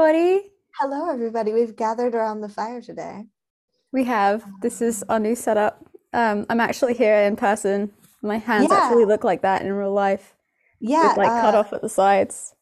[0.00, 0.50] everybody.
[0.78, 1.54] Hello, everybody.
[1.54, 3.24] We've gathered around the fire today.
[3.92, 4.44] We have.
[4.60, 5.82] This is our new setup.
[6.12, 7.92] Um, I'm actually here in person.
[8.22, 10.34] My hands Yeah, actually look like that in real life,
[10.80, 11.08] yeah.
[11.08, 12.54] with like cut Uh, off at the sides.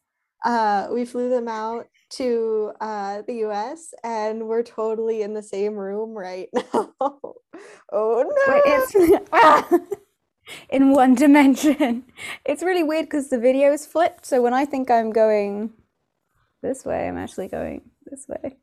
[0.45, 5.74] uh, we flew them out to uh, the US and we're totally in the same
[5.74, 6.92] room right now.
[7.92, 8.62] Oh Wait, no.
[8.64, 9.69] it's Ah!
[10.70, 12.05] in one dimension.
[12.45, 14.24] It's really weird because the video is flipped.
[14.24, 15.73] So when I think I'm going
[16.64, 18.56] this way, I'm actually going this way.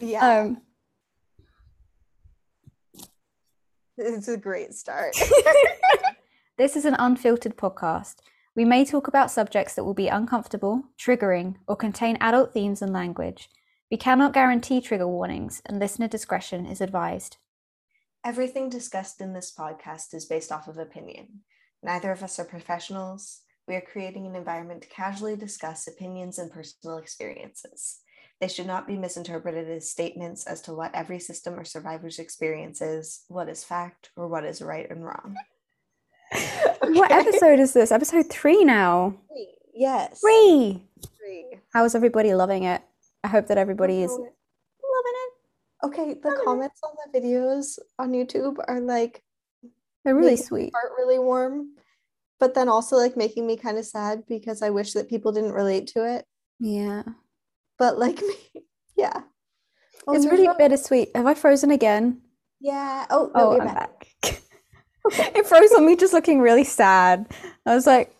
[0.00, 0.62] Yeah, Um,
[3.98, 5.14] it's a great start.
[6.60, 8.16] This is an unfiltered podcast.
[8.54, 12.92] We may talk about subjects that will be uncomfortable, triggering, or contain adult themes and
[12.92, 13.48] language.
[13.90, 17.38] We cannot guarantee trigger warnings, and listener discretion is advised.
[18.26, 21.44] Everything discussed in this podcast is based off of opinion.
[21.82, 23.40] Neither of us are professionals.
[23.70, 28.00] We are creating an environment to casually discuss opinions and personal experiences.
[28.40, 32.82] They should not be misinterpreted as statements as to what every system or survivor's experience
[32.82, 35.36] is, what is fact, or what is right and wrong.
[36.82, 37.92] What episode is this?
[37.92, 39.14] Episode three now.
[39.28, 39.54] Three.
[39.72, 40.18] Yes.
[40.20, 40.82] Three!
[41.16, 41.60] Three.
[41.72, 42.82] How is everybody loving it?
[43.22, 45.86] I hope that everybody is loving it.
[45.86, 46.44] Okay, the Loving it.
[46.44, 49.22] comments on the videos on YouTube are like
[50.04, 50.72] They're really sweet.
[50.74, 51.76] heart really warm,
[52.40, 55.52] but then also like making me kind of sad because I wish that people didn't
[55.52, 56.24] relate to it.
[56.58, 57.02] Yeah.
[57.78, 58.20] But like
[58.54, 58.62] me,
[58.96, 59.22] yeah.
[60.06, 61.10] Oh, It's really bittersweet.
[61.14, 62.22] Have I frozen again?
[62.58, 63.06] Yeah.
[63.10, 64.06] Oh, no, Oh, I'm back.
[64.22, 64.42] back.
[65.36, 67.26] It froze on me just looking really sad.
[67.64, 68.14] I was like,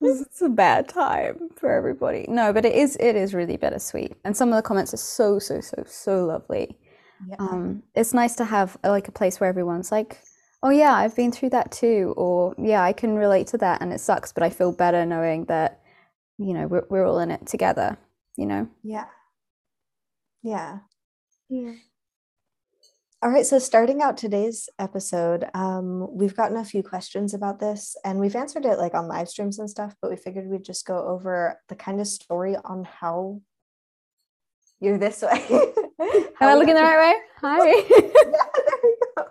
[0.00, 2.24] this is a bad time for everybody.
[2.28, 4.16] No, but it is it is really bittersweet.
[4.24, 6.78] And some of the comments are so, so, so, so lovely.
[7.28, 7.36] Yeah.
[7.38, 10.20] Um, it's nice to have like a place where everyone's like,
[10.62, 13.92] oh yeah, I've been through that too, or yeah, I can relate to that and
[13.92, 15.80] it sucks, but I feel better knowing that,
[16.38, 17.96] you know, we're we're all in it together,
[18.36, 18.68] you know?
[18.82, 19.06] Yeah.
[20.42, 20.78] Yeah.
[21.48, 21.74] Yeah.
[23.20, 27.96] All right, so starting out today's episode, um, we've gotten a few questions about this
[28.04, 30.86] and we've answered it like on live streams and stuff, but we figured we'd just
[30.86, 33.40] go over the kind of story on how
[34.78, 35.44] you're this way.
[36.00, 37.20] Am I looking the right way?
[37.40, 37.66] Hi.
[37.66, 39.24] Yeah, there we go.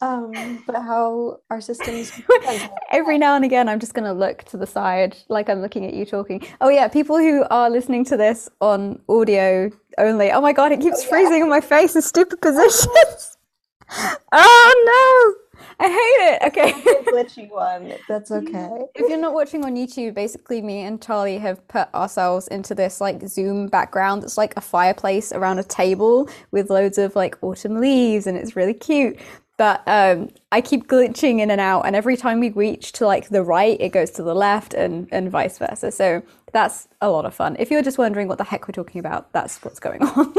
[0.00, 2.12] Um, but how our systems
[2.90, 5.86] Every now and again, I'm just going to look to the side like I'm looking
[5.86, 6.46] at you talking.
[6.60, 10.30] Oh, yeah, people who are listening to this on audio only.
[10.32, 11.08] Oh my God, it keeps yeah.
[11.08, 13.36] freezing on my face in stupid positions.
[14.32, 15.44] oh no,
[15.80, 16.42] I hate it.
[16.48, 16.72] Okay.
[17.10, 17.94] glitchy one.
[18.08, 18.70] That's okay.
[18.94, 23.00] If you're not watching on YouTube, basically me and Charlie have put ourselves into this
[23.00, 27.80] like Zoom background It's like a fireplace around a table with loads of like autumn
[27.80, 29.18] leaves and it's really cute.
[29.56, 33.28] But um, I keep glitching in and out, and every time we reach to like
[33.28, 35.92] the right, it goes to the left, and and vice versa.
[35.92, 36.22] So
[36.52, 37.56] that's a lot of fun.
[37.58, 40.34] If you're just wondering what the heck we're talking about, that's what's going on.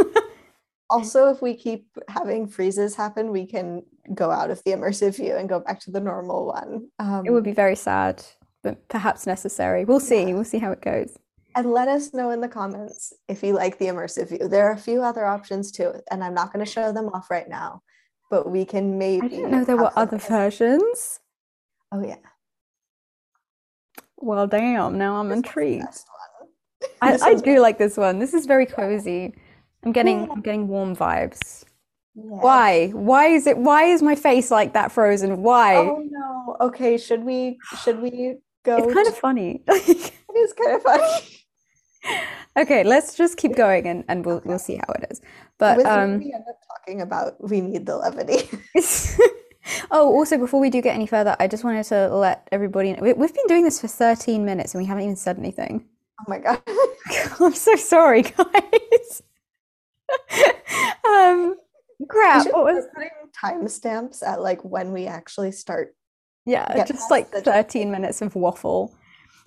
[0.90, 3.84] Also, if we keep having freezes happen, we can
[4.14, 6.90] go out of the immersive view and go back to the normal one.
[7.00, 8.24] Um, it would be very sad,
[8.64, 9.84] but perhaps necessary.
[9.86, 10.34] We'll see.
[10.34, 11.18] We'll see how it goes.
[11.56, 14.48] and let us know in the comments if you like the immersive view.
[14.48, 17.32] There are a few other options too, and I'm not going to show them off
[17.32, 17.82] right now,
[18.30, 19.26] but we can maybe.
[19.26, 21.20] I didn't know there were other versions.
[21.92, 22.16] Oh yeah,
[24.18, 24.98] Well, damn.
[24.98, 26.00] Now I'm this intrigued.
[27.02, 28.20] I, I do like this one.
[28.20, 29.34] This is very cozy.
[29.84, 30.32] I'm getting Yeah.
[30.32, 31.64] I'm getting warm vibes.
[32.16, 32.24] Yeah.
[32.24, 32.88] Why?
[32.90, 35.42] Why is it why is my face like that frozen?
[35.44, 35.76] Why?
[35.78, 36.58] Oh no.
[36.62, 38.78] Okay, should we should we go?
[38.78, 39.64] It's kind to- of funny.
[39.68, 41.04] it is kind of funny.
[42.58, 45.22] Okay, let's just keep going and, and we'll we'll see how it is.
[45.58, 48.50] But With um we end up talking about we need the levity.
[49.90, 53.00] Oh, also before we do get any further, I just wanted to let everybody know
[53.02, 55.88] we, we've been doing this for 13 minutes and we haven't even said anything.
[56.22, 56.62] oh my god.
[57.40, 59.24] I'm so sorry, guys.
[61.08, 61.56] um
[62.08, 63.10] crap, what was putting
[63.44, 65.96] timestamps at like when we actually start.
[66.46, 68.96] Yeah, just like the- 13 minutes of waffle.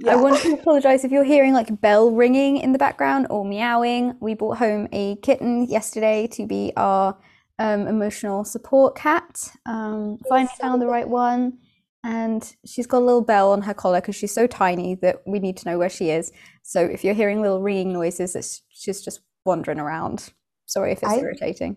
[0.07, 4.15] I want to apologize if you're hearing like bell ringing in the background or meowing.
[4.21, 7.19] We brought home a kitten yesterday to be our
[7.59, 9.51] um, emotional support cat.
[9.67, 11.59] Um, finally found the right one.
[12.05, 15.41] And she's got a little bell on her collar because she's so tiny that we
[15.41, 16.31] need to know where she is.
[16.63, 20.33] So if you're hearing little ringing noises, it's, she's just wandering around.
[20.67, 21.77] Sorry if it's I- irritating.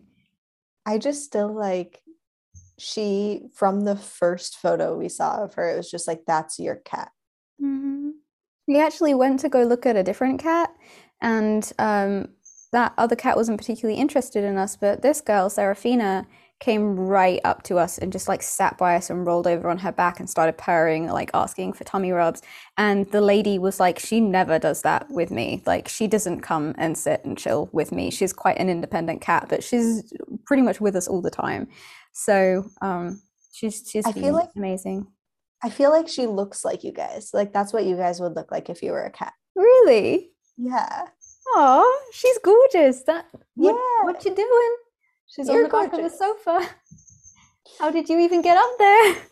[0.85, 2.01] I just still like
[2.79, 6.77] she from the first photo we saw of her, it was just like that's your
[6.77, 7.11] cat.
[7.61, 8.11] Mhm.
[8.67, 10.71] We actually went to go look at a different cat,
[11.21, 12.29] and um,
[12.71, 14.75] that other cat wasn't particularly interested in us.
[14.75, 16.25] But this girl, Serafina,
[16.59, 19.79] came right up to us and just like sat by us and rolled over on
[19.79, 22.41] her back and started purring, like asking for tummy rubs.
[22.77, 25.63] And the lady was like, she never does that with me.
[25.65, 28.11] Like, she doesn't come and sit and chill with me.
[28.11, 30.13] She's quite an independent cat, but she's
[30.45, 31.67] pretty much with us all the time.
[32.13, 33.21] So, um,
[33.51, 35.07] she's she's I feel like amazing.
[35.63, 37.31] I feel like she looks like you guys.
[37.33, 39.33] Like that's what you guys would look like if you were a cat.
[39.55, 40.31] Really?
[40.57, 41.07] Yeah.
[41.55, 43.03] Oh, she's gorgeous.
[43.03, 43.25] That
[43.55, 44.05] what, Yeah.
[44.05, 44.75] what you doing?
[45.27, 46.67] She's on You're the back of the sofa.
[47.79, 49.15] How did you even get up there?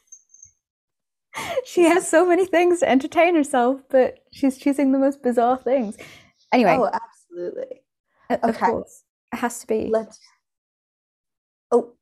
[1.63, 5.95] She has so many things to entertain herself, but she's choosing the most bizarre things.
[6.51, 7.81] Anyway, Oh, absolutely.
[8.29, 8.65] of okay.
[8.65, 9.89] course, it has to be.
[9.91, 10.19] Let's
[11.71, 11.93] Oh,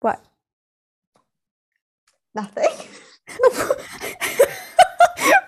[0.00, 0.22] What?
[2.34, 2.68] nothing.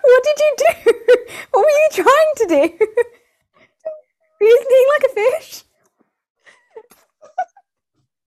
[0.01, 0.73] what did you do?
[1.51, 2.85] What were you trying to do?
[4.41, 5.63] Were you being like a fish?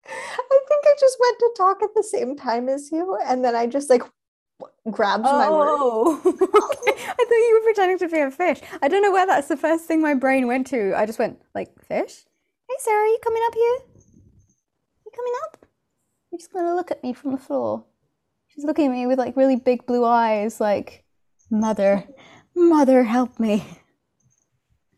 [0.07, 3.55] I think I just went to talk at the same time as you, and then
[3.55, 4.03] I just like
[4.91, 5.67] grabbed my word.
[5.69, 7.01] Oh, okay.
[7.01, 8.59] I thought you were pretending to be a fish.
[8.81, 10.93] I don't know where that's the first thing my brain went to.
[10.95, 12.25] I just went like fish.
[12.69, 13.77] Hey Sarah, you coming up here?
[15.05, 15.65] You coming up?
[16.31, 17.85] You're just gonna look at me from the floor.
[18.55, 21.03] She's looking at me with like really big blue eyes, like,
[21.51, 22.05] mother,
[22.55, 23.65] mother, help me.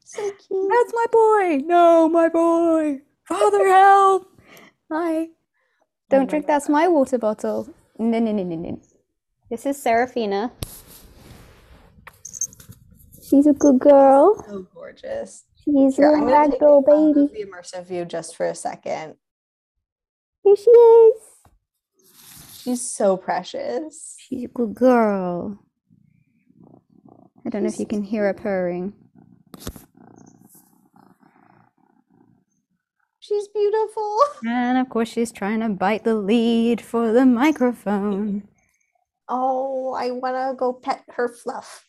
[0.06, 0.72] So cute.
[0.72, 1.64] That's my boy.
[1.66, 3.00] No, my boy.
[3.28, 4.28] Father, help.
[4.92, 5.24] Hi.
[5.24, 5.28] Oh
[6.10, 6.48] Don't my drink.
[6.48, 7.68] That's my water bottle.
[8.00, 8.80] No, no, no, no, no.
[9.50, 10.52] This is Seraphina.
[13.28, 14.42] She's a good girl.
[14.48, 15.44] So gorgeous.
[15.64, 17.28] She's a Here, little I'm gonna take ragdoll you out baby.
[17.34, 19.16] the immersive view just for a second.
[20.44, 21.22] Here she is.
[22.68, 24.18] She's so precious.
[24.20, 25.58] She's a good girl.
[27.46, 28.92] I don't know if you can hear her purring.
[33.20, 34.20] She's beautiful.
[34.46, 38.50] And of course, she's trying to bite the lead for the microphone.
[39.30, 41.86] Oh, I wanna go pet her fluff.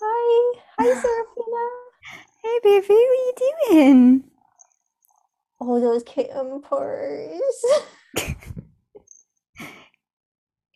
[0.00, 0.58] Hi.
[0.78, 1.68] Hi, Serafina.
[2.42, 3.34] Hey, baby, what are you
[3.68, 4.24] doing?
[5.60, 7.42] Oh, those kitten purrs.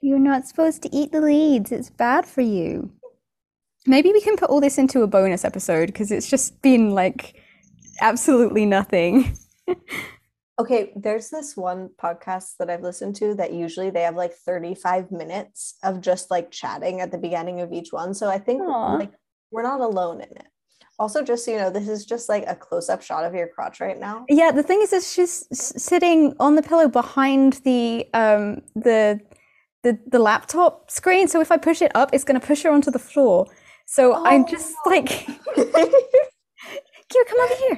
[0.07, 1.73] You're not supposed to eat the leads.
[1.73, 2.93] It's bad for you.
[3.89, 7.43] Maybe we can put all this into a bonus episode because it's just been like
[8.01, 9.37] absolutely nothing.
[10.59, 15.13] Okay, there's this one podcast that I've listened to that usually they have like 35
[15.13, 18.15] minutes of just like chatting at the beginning of each one.
[18.15, 18.95] So I think Aw.
[18.95, 19.13] like
[19.51, 20.47] we're not alone in it.
[20.99, 23.81] Also, just so you know, this is just like a close-up shot of your crotch
[23.81, 24.25] right now.
[24.31, 29.21] Yeah, the thing is, is she's sitting on the pillow behind the um the
[29.87, 31.29] the the laptop screen.
[31.29, 33.47] So if I push it up, it's going to push her onto the floor.
[33.87, 34.91] So I'm just Oh.
[34.91, 35.09] like,
[37.11, 37.77] Kira, come over here.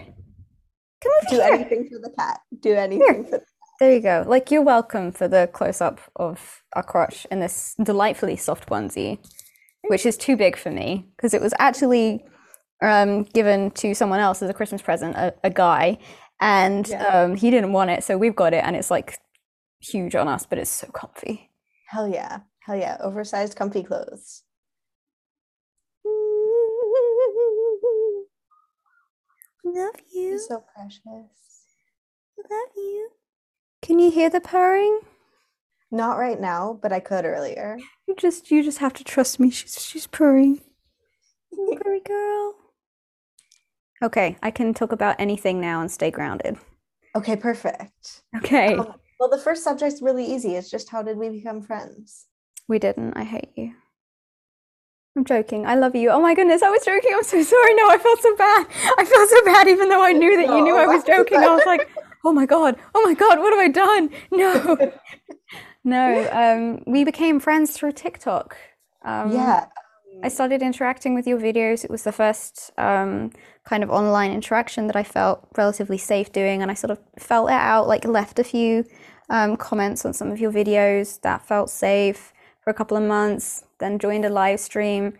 [1.02, 1.52] Come over Do here.
[1.54, 2.40] anything for the cat.
[2.60, 3.42] Do anything for
[3.80, 4.24] There you go.
[4.26, 9.18] Like you're welcome for the close up of our crotch in this delightfully soft onesie,
[9.88, 12.24] which is too big for me because it was actually
[12.82, 15.98] um, given to someone else as a Christmas present, a, a guy,
[16.40, 17.04] and Yeah.
[17.22, 19.18] um, he didn't want it, so we've got it, and it's like
[19.80, 21.47] huge on us, but it's so comfy.
[21.88, 22.40] Hell yeah.
[22.60, 22.98] Hell yeah.
[23.00, 24.42] Oversized, comfy clothes.
[29.64, 30.22] Love you.
[30.22, 31.02] You're so precious.
[32.38, 33.08] Love you.
[33.80, 35.00] Can you hear the purring?
[35.90, 37.78] Not right now, but I could earlier.
[38.06, 39.50] You just you just have to trust me.
[39.50, 40.60] She's she's purring.
[41.82, 42.54] Purry girl.
[44.02, 46.58] Okay, I can talk about anything now and stay grounded.
[47.16, 48.22] Okay, perfect.
[48.36, 48.74] Okay.
[48.74, 50.54] Um, well, the first subject's really easy.
[50.54, 52.26] It's just how did we become friends?
[52.68, 53.14] We didn't.
[53.16, 53.72] I hate you.
[55.16, 55.66] I'm joking.
[55.66, 56.10] I love you.
[56.10, 57.10] Oh my goodness, I was joking.
[57.14, 57.74] I'm so sorry.
[57.74, 58.66] No, I felt so bad.
[58.98, 61.38] I felt so bad even though I knew that you knew I was joking.
[61.38, 61.90] I was like,
[62.24, 62.76] oh my God.
[62.94, 64.10] Oh my God, what have I done?
[64.30, 64.92] No.
[65.84, 66.28] No.
[66.32, 68.56] Um, we became friends through TikTok.
[69.04, 69.66] Um, yeah.
[70.22, 71.82] I started interacting with your videos.
[71.82, 73.30] It was the first um,
[73.68, 77.50] kind of online interaction that I felt relatively safe doing, and I sort of felt
[77.50, 78.84] it out, like left a few
[79.28, 82.32] um, comments on some of your videos that felt safe
[82.64, 85.18] for a couple of months, then joined a live stream.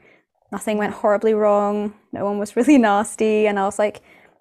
[0.50, 1.92] Nothing went horribly wrong.
[2.10, 4.00] No one was really nasty, and I was like,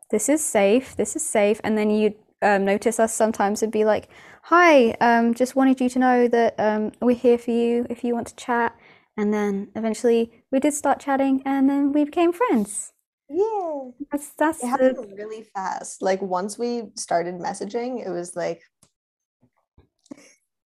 [0.09, 1.59] this is safe, this is safe.
[1.65, 4.07] And then you'd um, notice us sometimes and be like,
[4.43, 8.13] hi, um, just wanted you to know that um, we're here for you if you
[8.13, 8.73] want to chat.
[9.17, 12.93] And then eventually we did start chatting, and then we became friends.
[13.29, 13.91] Yeah.
[14.12, 16.01] That's that's It the, happened really fast.
[16.01, 18.62] Like once we started messaging, it was like,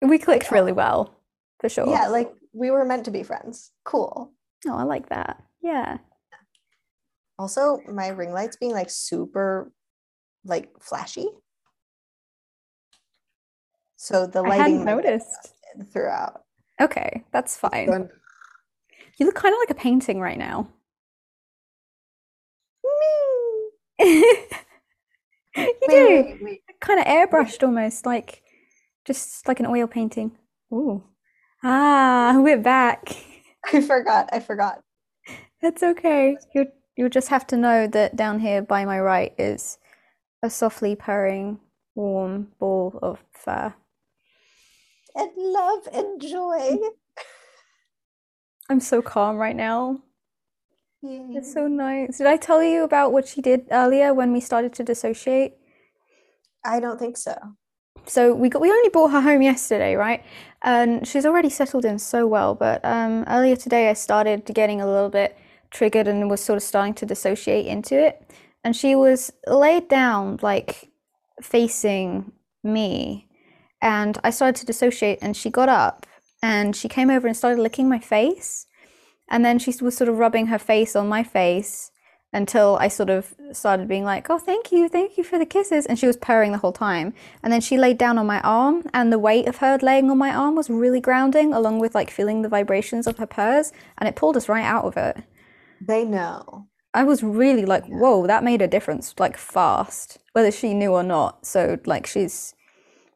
[0.02, 1.16] we clicked really well,
[1.60, 1.90] for sure.
[1.90, 3.72] yeah, like we were meant to be friends.
[3.84, 4.34] Cool.
[4.68, 5.42] Oh, I like that.
[5.62, 5.98] Yeah.
[7.38, 9.72] Also, my ring lights being like super
[10.46, 11.28] like flashy.
[13.96, 15.54] So the I lighting hadn't noticed.
[15.92, 16.44] throughout.
[16.82, 18.10] Okay, that's fine.
[19.18, 20.70] You look kind of like a painting right now.
[25.56, 26.24] You Wait, do.
[26.26, 26.62] wait, wait.
[26.80, 28.44] Kind of airbrushed almost, like
[29.06, 30.32] just like an oil painting.
[30.74, 31.04] Ooh.
[31.64, 33.10] Ah, we're back.
[33.74, 34.30] I forgot.
[34.32, 34.82] I forgot.
[35.62, 36.38] That's okay.
[36.54, 39.78] You you'll just have to know that down here by my right is
[40.44, 41.60] a softly purring,
[41.96, 43.74] warm ball of fur.
[45.16, 46.78] And love and joy.
[48.70, 50.02] I'm so calm right now.
[51.02, 51.28] Yay.
[51.36, 52.18] It's so nice.
[52.18, 55.54] Did I tell you about what she did earlier when we started to dissociate?
[56.66, 57.36] I don't think so.
[58.06, 60.24] So we got we only brought her home yesterday, right?
[60.64, 62.56] And she's already settled in so well.
[62.56, 65.38] But um, earlier today, I started getting a little bit
[65.72, 68.30] triggered and was sort of starting to dissociate into it.
[68.64, 70.90] And she was laid down, like
[71.42, 73.28] facing me,
[73.82, 75.20] and I started to dissociate.
[75.22, 76.06] And she got up
[76.44, 78.66] and she came over and started licking my face.
[79.30, 81.92] And then she was sort of rubbing her face on my face
[82.34, 85.86] until I sort of started being like, "Oh, thank you, thank you for the kisses,"
[85.86, 87.14] and she was purring the whole time.
[87.44, 90.18] And then she laid down on my arm, and the weight of her laying on
[90.18, 94.08] my arm was really grounding, along with like feeling the vibrations of her purrs, and
[94.08, 95.18] it pulled us right out of it.
[95.82, 96.68] They know.
[96.94, 101.04] I was really like, "Whoa, that made a difference, like fast, whether she knew or
[101.04, 102.56] not." So like, she's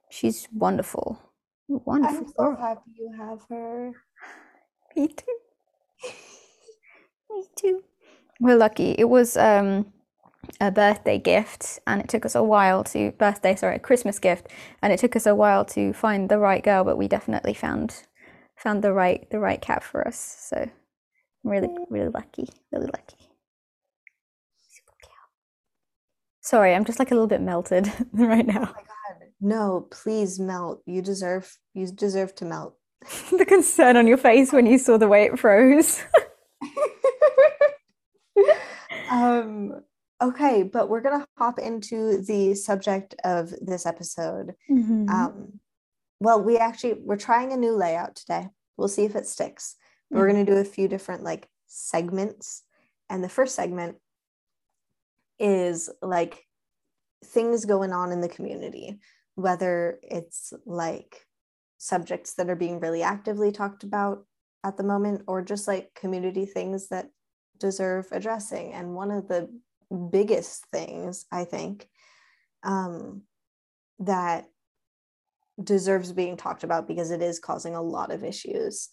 [0.10, 1.20] she's wonderful,
[1.68, 3.92] wonderful I'm so happy you have her.
[4.96, 5.40] Me too.
[7.30, 7.84] Me too.
[8.40, 8.96] We're lucky.
[8.98, 9.94] It was um,
[10.62, 14.48] a birthday gift, and it took us a while to birthday, sorry, a Christmas gift,
[14.82, 18.04] and it took us a while to find the right girl, but we definitely found
[18.58, 20.18] found the right the right cat for us.
[20.50, 20.72] So I'm
[21.52, 23.18] really really lucky, really lucky.
[26.42, 28.76] Sorry, I'm just like a little bit melted right Oh now.
[28.76, 29.28] my God.
[29.42, 30.82] No, please melt.
[30.86, 32.78] You deserve you deserve to melt.
[33.38, 36.02] The concern on your face when you saw the way it froze.
[39.10, 39.84] Um,
[40.22, 44.56] okay, but we're gonna hop into the subject of this episode.
[44.70, 45.10] Mhm.
[45.10, 45.60] Um,
[46.20, 48.50] well, we actually we're trying a new layout today.
[48.78, 49.76] We'll see if it sticks.
[50.10, 52.64] But We're gonna do a few different like segments,
[53.10, 53.98] and the first segment
[55.40, 56.46] is like
[57.26, 59.00] things going on in the community,
[59.36, 61.26] whether it's like
[61.84, 64.26] subjects that are being really actively talked about
[64.64, 67.10] at the moment, or just like community things that
[67.60, 68.72] deserve addressing.
[68.72, 69.50] And one of the
[70.10, 71.90] biggest things I think
[72.64, 73.24] um,
[74.00, 74.46] that
[75.62, 78.88] deserves being talked about because it is causing a lot of issues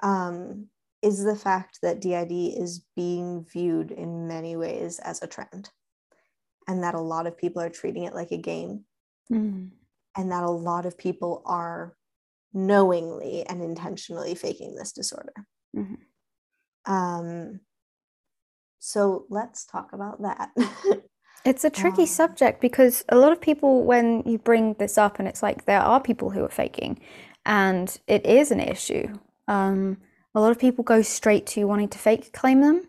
[0.00, 0.68] um,
[1.02, 5.70] is the fact that DID is being viewed in many ways as a trend,
[6.68, 8.84] and that a lot of people are treating it like a game,
[9.28, 9.72] Mhm.
[10.16, 11.97] and that a lot of people are
[12.52, 15.32] knowingly and intentionally faking this disorder.
[15.76, 15.98] Mhm.
[16.86, 17.60] Um,
[18.78, 20.50] so let's talk about that.
[21.44, 25.18] It's a tricky Um, subject because a lot of people, when you bring this up,
[25.18, 27.00] and it's like there are people who are faking,
[27.46, 29.18] and it is an issue.
[29.46, 29.98] Um,
[30.34, 32.88] a lot of people go straight to wanting to fake claim them,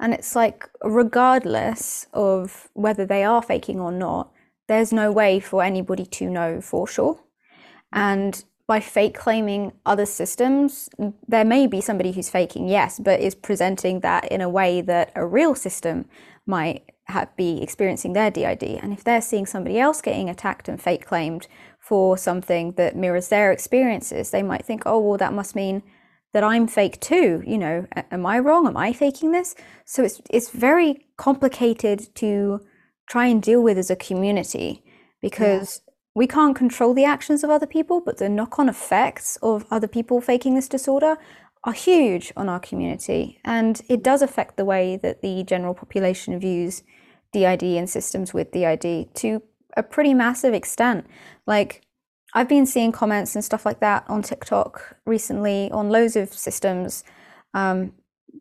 [0.00, 4.32] and it's like, regardless of whether they are faking or not,
[4.68, 7.20] there's no way for anybody to know for sure.
[7.92, 10.88] And by fake claiming other systems,
[11.28, 15.12] there may be somebody who's faking, yes, but is presenting that in a way that
[15.14, 16.06] a real system
[16.46, 18.64] might have, be experiencing their DID.
[18.64, 21.46] And if they're seeing somebody else getting attacked and fake claimed
[21.78, 25.82] for something that mirrors their experiences, they might think, oh, well, that must mean
[26.32, 27.42] that I'm fake too.
[27.46, 28.66] You know, am I wrong?
[28.66, 29.54] Am I faking this?
[29.84, 32.60] So it's it's very complicated to
[33.08, 34.82] try and deal with as a community
[35.22, 35.80] because
[36.16, 40.18] we can't control the actions of other people, but the knock-on effects of other people
[40.18, 41.18] faking this disorder
[41.62, 46.40] are huge on our community, and it does affect the way that the general population
[46.40, 46.82] views
[47.34, 49.42] DID and systems with DID to
[49.76, 51.06] a pretty massive extent.
[51.46, 51.82] Like
[52.32, 57.04] I've been seeing comments and stuff like that on TikTok recently on loads of systems,
[57.52, 57.92] um,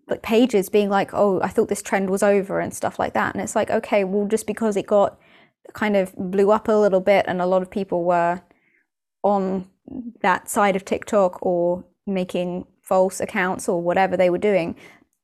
[0.07, 3.35] like pages being like, "Oh, I thought this trend was over" and stuff like that.
[3.35, 5.19] And it's like, okay, well, just because it got
[5.73, 8.41] kind of blew up a little bit and a lot of people were
[9.23, 9.67] on
[10.21, 14.75] that side of TikTok or making false accounts or whatever they were doing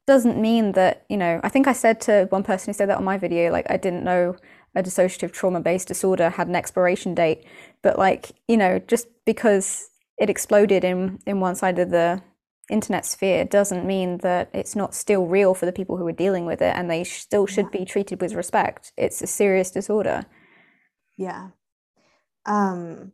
[0.08, 2.98] doesn't mean that, you know, I think I said to one person who said that
[2.98, 4.36] on my video, like, I didn't know
[4.76, 7.46] a dissociative trauma based disorder had an expiration date.
[7.82, 12.22] But, like, you know, just because it exploded in, in one side of the
[12.72, 16.46] internet sphere doesn't mean that it's not still real for the people who are dealing
[16.46, 18.92] with it and they sh- still should be treated with respect.
[18.98, 20.26] It's a serious disorder.
[21.18, 21.50] yeah.
[22.46, 23.12] Um,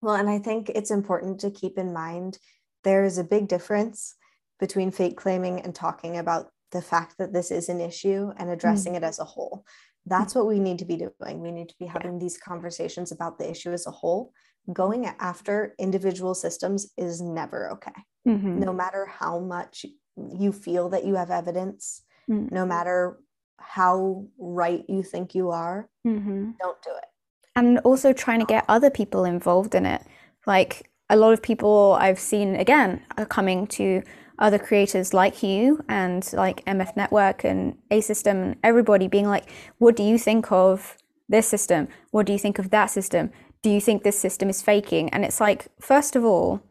[0.00, 2.38] Well, and I think it's important to keep in mind
[2.82, 4.16] there is a big difference
[4.58, 8.94] between fake claiming and talking about the fact that this is an issue and addressing
[8.94, 8.96] mm.
[8.96, 9.64] it as a whole.
[10.06, 11.40] That's what we need to be doing.
[11.40, 14.32] We need to be having these conversations about the issue as a whole.
[14.72, 17.92] Going after individual systems is never okay.
[18.26, 18.60] Mm-hmm.
[18.60, 19.84] No matter how much
[20.16, 22.50] you feel that you have evidence, mm.
[22.52, 23.18] no matter
[23.58, 26.50] how right you think you are, mm-hmm.
[26.60, 27.08] don't do it.
[27.56, 30.02] And also trying to get other people involved in it.
[30.46, 34.02] Like a lot of people I've seen, again, are coming to
[34.38, 39.50] other creators like you and like MF Network and A System and everybody being like,
[39.78, 40.96] what do you think of
[41.28, 41.88] this system?
[42.10, 43.30] What do you think of that system?
[43.62, 45.08] Do you think this system is faking?
[45.10, 46.62] And it's like, first of all,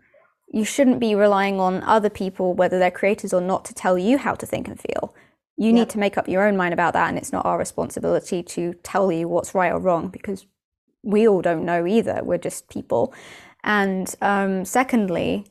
[0.54, 4.18] you shouldn't be relying on other people, whether they're creators or not, to tell you
[4.18, 5.16] how to think and feel.
[5.56, 5.76] You yep.
[5.76, 7.08] need to make up your own mind about that.
[7.08, 10.46] And it's not our responsibility to tell you what's right or wrong because
[11.04, 12.22] we all don't know either.
[12.24, 13.14] We're just people.
[13.64, 15.46] And um, secondly,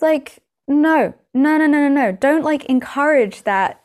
[0.00, 2.12] like, no, no, no, no, no, no.
[2.12, 3.82] Don't like encourage that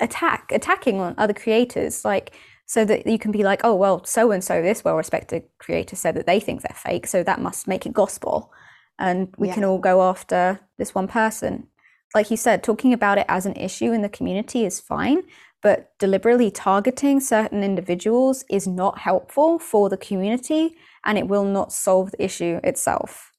[0.00, 2.04] attack, attacking on other creators.
[2.04, 2.32] Like,
[2.66, 5.96] so that you can be like, oh, well, so and so, this well respected creator
[5.96, 7.06] said that they think they're fake.
[7.06, 8.52] So that must make it gospel.
[8.98, 9.54] And we yeah.
[9.54, 11.68] can all go after this one person.
[12.14, 15.22] Like you said, talking about it as an issue in the community is fine,
[15.62, 21.72] but deliberately targeting certain individuals is not helpful for the community and it will not
[21.72, 23.32] solve the issue itself.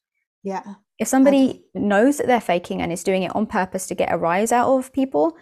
[0.43, 0.75] Yeah.
[0.99, 4.17] If somebody knows that they're faking and is doing it on purpose to get a
[4.17, 5.35] rise out of people,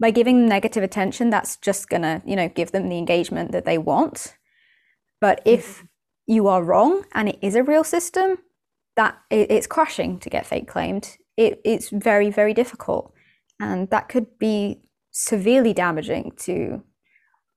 [0.00, 3.64] by giving them negative attention, that's just gonna, you know, give them the engagement that
[3.64, 4.36] they want.
[5.20, 5.86] But if mm-hmm.
[6.26, 8.38] you are wrong and it is a real system,
[8.96, 11.16] that it, it's crushing to get fake claimed.
[11.36, 13.12] It, it's very, very difficult.
[13.60, 16.82] And that could be severely damaging to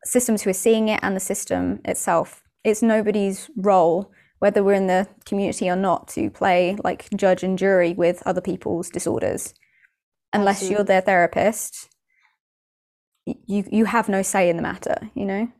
[0.05, 2.43] systems who are seeing it and the system itself.
[2.63, 7.57] It's nobody's role whether we're in the community or not, to play like judge and
[7.57, 9.53] jury with other people's disorders.
[10.33, 10.75] Unless Absolutely.
[10.75, 11.89] you're their therapist,
[13.45, 15.51] you you have no say in the matter, you know.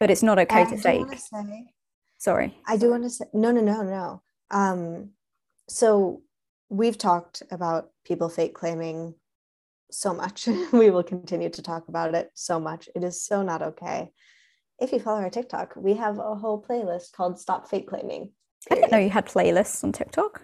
[0.00, 1.06] But it's not okay to fake.
[1.18, 1.72] Say,
[2.18, 2.56] Sorry.
[2.66, 4.22] I do want to say no, no, no, no.
[4.50, 5.10] Um,
[5.68, 6.22] so
[6.68, 9.14] we've talked about people fake claiming
[9.90, 10.46] so much.
[10.72, 12.88] we will continue to talk about it so much.
[12.94, 14.10] It is so not okay
[14.78, 18.30] if you follow our TikTok, we have a whole playlist called Stop Fake Claiming.
[18.68, 18.70] Period.
[18.70, 20.42] I didn't know you had playlists on TikTok.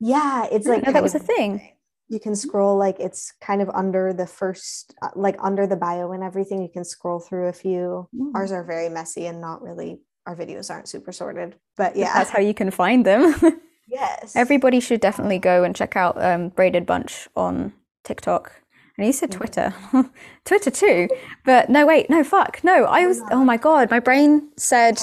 [0.00, 1.70] Yeah, it's like that was a thing.
[2.08, 6.12] You can scroll like it's kind of under the first, uh, like under the bio
[6.12, 6.62] and everything.
[6.62, 8.08] You can scroll through a few.
[8.14, 8.32] Mm.
[8.34, 10.00] Ours are very messy and not really.
[10.26, 13.34] Our videos aren't super sorted, but yeah, that's how you can find them.
[13.88, 17.72] yes, everybody should definitely go and check out um, Braided Bunch on
[18.04, 18.62] TikTok.
[18.96, 19.36] And you said mm.
[19.36, 19.74] Twitter.
[20.44, 21.08] Twitter too.
[21.44, 22.62] But no, wait, no, fuck.
[22.62, 25.00] No, I was, oh my God, my brain said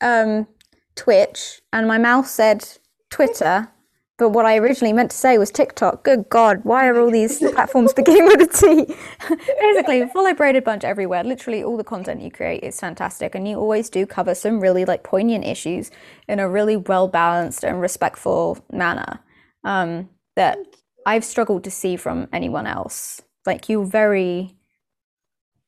[0.00, 0.46] um,
[0.94, 2.66] Twitch and my mouth said
[3.10, 3.70] Twitter.
[4.16, 6.04] But what I originally meant to say was TikTok.
[6.04, 8.94] Good God, why are all these platforms beginning with a T?
[9.60, 11.24] Basically, follow Braided Bunch everywhere.
[11.24, 13.34] Literally, all the content you create is fantastic.
[13.34, 15.90] And you always do cover some really like poignant issues
[16.28, 19.18] in a really well balanced and respectful manner
[19.64, 20.58] um, that
[21.04, 23.20] I've struggled to see from anyone else.
[23.46, 24.56] Like you're very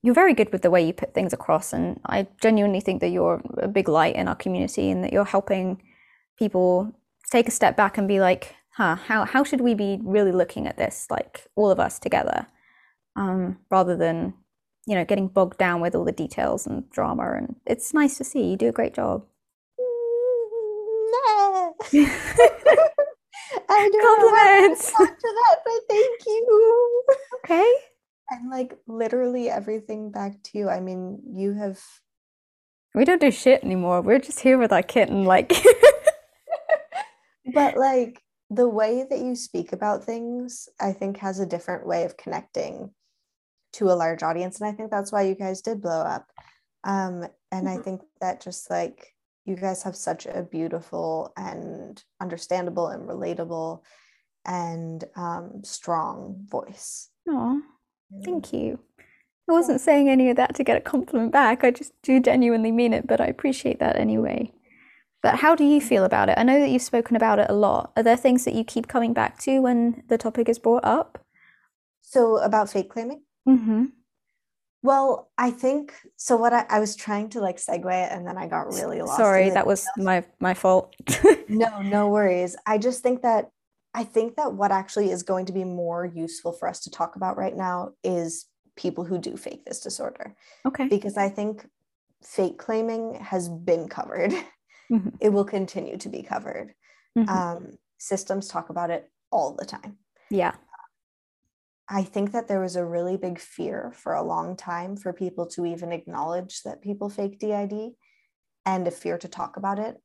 [0.02, 3.08] you're very good with the way you put things across and I genuinely think that
[3.08, 5.82] you're a big light in our community and that you're helping
[6.38, 6.92] people
[7.30, 10.66] take a step back and be like, huh, how how should we be really looking
[10.66, 12.46] at this, like all of us together?
[13.16, 14.34] Um, rather than,
[14.86, 18.24] you know, getting bogged down with all the details and drama and it's nice to
[18.24, 18.44] see.
[18.50, 19.24] You do a great job.
[23.68, 24.92] I don't Compliments.
[24.92, 27.02] know how to to that, but thank you.
[27.44, 27.72] Okay.
[28.30, 30.68] And like literally everything back to you.
[30.68, 31.80] I mean, you have.
[32.94, 34.00] We don't do shit anymore.
[34.00, 35.52] We're just here with our kitten, like.
[37.52, 42.04] but like the way that you speak about things, I think has a different way
[42.04, 42.90] of connecting
[43.74, 46.30] to a large audience, and I think that's why you guys did blow up.
[46.84, 47.82] Um, and I mm-hmm.
[47.82, 49.12] think that just like
[49.44, 53.82] you guys have such a beautiful and understandable and relatable
[54.44, 57.10] and um, strong voice.
[57.28, 57.60] Oh,
[58.24, 58.78] thank you.
[59.48, 61.62] I wasn't saying any of that to get a compliment back.
[61.62, 64.52] I just do genuinely mean it, but I appreciate that anyway.
[65.22, 66.38] But how do you feel about it?
[66.38, 67.92] I know that you've spoken about it a lot.
[67.96, 71.24] Are there things that you keep coming back to when the topic is brought up?
[72.00, 73.22] So, about fake claiming?
[73.48, 73.86] Mm-hmm.
[74.82, 76.36] Well, I think so.
[76.36, 79.16] What I, I was trying to like segue and then I got really lost.
[79.16, 80.94] Sorry, that was my my fault.
[81.48, 82.56] no, no worries.
[82.66, 83.50] I just think that
[83.94, 87.16] I think that what actually is going to be more useful for us to talk
[87.16, 90.36] about right now is people who do fake this disorder.
[90.66, 90.86] Okay.
[90.86, 91.66] Because I think
[92.22, 94.32] fake claiming has been covered.
[94.90, 95.10] mm-hmm.
[95.20, 96.74] it will continue to be covered.
[97.16, 97.28] Mm-hmm.
[97.28, 99.98] Um, systems talk about it all the time.
[100.30, 100.54] Yeah.
[101.88, 105.46] I think that there was a really big fear for a long time for people
[105.48, 107.92] to even acknowledge that people fake DID
[108.64, 109.96] and a fear to talk about it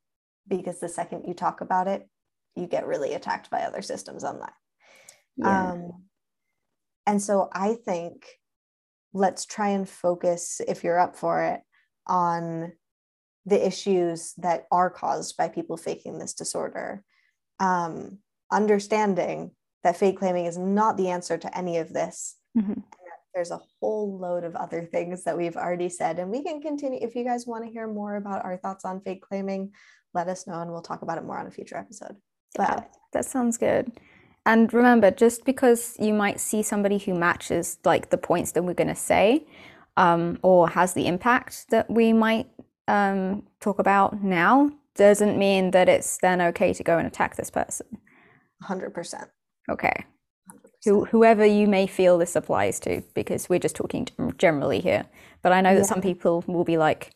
[0.48, 2.08] because the second you talk about it,
[2.56, 4.52] you get really attacked by other systems online.
[5.38, 5.72] Yeah.
[5.72, 6.04] Um,
[7.08, 8.28] and so I think
[9.14, 11.62] let's try and focus, if you're up for it,
[12.06, 12.74] on
[13.46, 17.04] the issues that are caused by people faking this disorder.
[17.60, 18.20] Um,
[18.52, 19.52] understanding
[19.84, 22.36] that fake claiming is not the answer to any of this.
[22.58, 22.82] Mm-hmm.
[23.34, 27.00] There's a whole load of other things that we've already said, and we can continue.
[27.02, 29.72] If you guys want to hear more about our thoughts on fake claiming,
[30.14, 32.18] let us know and we'll talk about it more on a future episode.
[32.60, 33.94] Yeah, but that sounds good.
[34.46, 38.74] And remember, just because you might see somebody who matches like the points that we're
[38.74, 39.46] going to say,
[39.98, 42.48] um, or has the impact that we might
[42.92, 47.50] um, talk about now, doesn't mean that it's then okay to go and attack this
[47.50, 47.88] person.
[48.64, 49.28] 100%.
[49.70, 50.06] Okay.
[50.84, 55.06] Who, whoever you may feel this applies to, because we're just talking generally here.
[55.42, 57.16] But I know that some people will be like,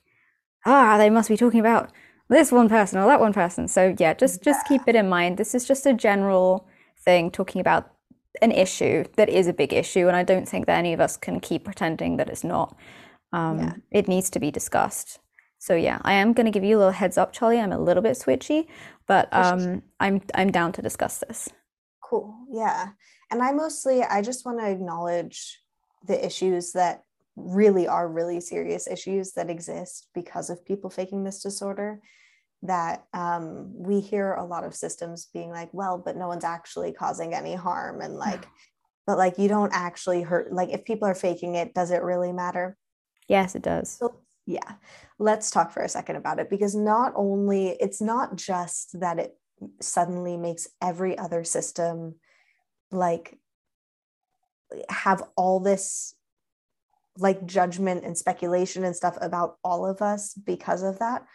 [0.66, 1.92] ah, they must be talking about
[2.30, 3.68] this one person or that one person.
[3.68, 4.78] So yeah, just just yeah.
[4.78, 5.38] keep it in mind.
[5.38, 6.68] This is just a general
[7.00, 7.92] thing talking about
[8.42, 11.18] an issue that is a big issue, and I don't think that any of us
[11.18, 12.76] can keep pretending that it's not.
[13.32, 13.74] Um, yeah.
[13.92, 15.20] It needs to be discussed.
[15.60, 17.60] So yeah, I am going to give you a little heads up, Charlie.
[17.60, 18.68] I'm a little bit switchy,
[19.08, 21.50] but um, I'm I'm down to discuss this.
[22.04, 22.36] Cool.
[22.52, 22.90] Yeah,
[23.32, 25.60] and I mostly I just want to acknowledge
[26.08, 27.04] the issues that
[27.36, 32.00] really are really serious issues that exist because of people faking this disorder
[32.64, 36.94] that um, we hear a lot of systems being like well but no one's actually
[36.94, 38.46] causing any harm and like
[39.06, 42.32] but like you don't actually hurt like if people are faking it does it really
[42.32, 42.78] matter
[43.28, 44.16] yes it does so,
[44.46, 44.74] yeah
[45.20, 49.38] let's talk for a second about it because not only it's not just that it
[49.82, 52.16] suddenly makes every other system
[52.92, 53.38] like
[54.90, 56.16] have all this
[57.18, 61.26] like judgment and speculation and stuff about all of us because of that.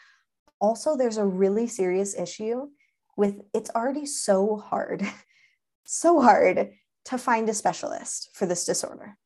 [0.60, 2.68] Also there's a really serious issue
[3.16, 5.06] with it's already so hard
[5.84, 6.70] so hard
[7.06, 9.16] to find a specialist for this disorder.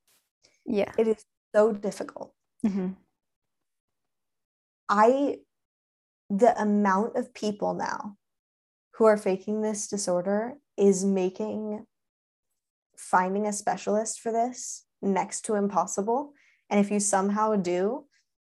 [0.64, 0.92] Yeah.
[0.96, 2.32] It is so difficult.
[2.64, 2.92] Mm-hmm.
[4.88, 5.36] I
[6.30, 8.16] the amount of people now
[8.94, 11.84] who are faking this disorder is making
[12.96, 16.32] finding a specialist for this next to impossible
[16.70, 18.04] and if you somehow do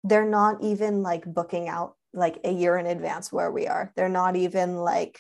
[0.04, 3.92] they're not even like booking out like a year in advance where we are.
[3.96, 5.20] They're not even like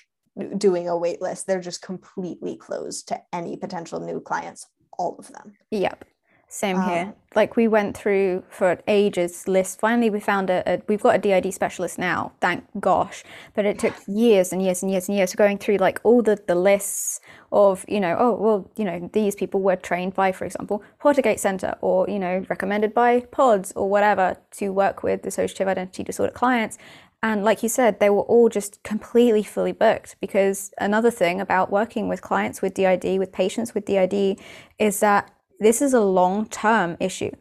[0.58, 1.47] doing a wait list.
[1.47, 5.56] They're just completely closed to any potential new clients, all of them.
[5.71, 6.06] Yep.
[6.54, 7.13] Same um, here.
[7.36, 9.80] Like we went through for ages list.
[9.80, 12.32] Finally, we found a, a, we've got a DID specialist now.
[12.42, 13.24] Thank gosh.
[13.56, 16.38] But it took years and years and years and years going through like all the
[16.48, 20.46] the lists of you know oh well you know these people were trained by for
[20.46, 25.66] example Pottergate Center or you know recommended by Pods or whatever to work with dissociative
[25.66, 26.78] identity disorder clients.
[27.24, 31.72] And like you said, they were all just completely fully booked because another thing about
[31.72, 34.38] working with clients with DID, with patients with DID,
[34.78, 35.32] is that
[35.63, 37.32] this is a long term issue.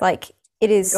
[0.00, 0.96] Like it is,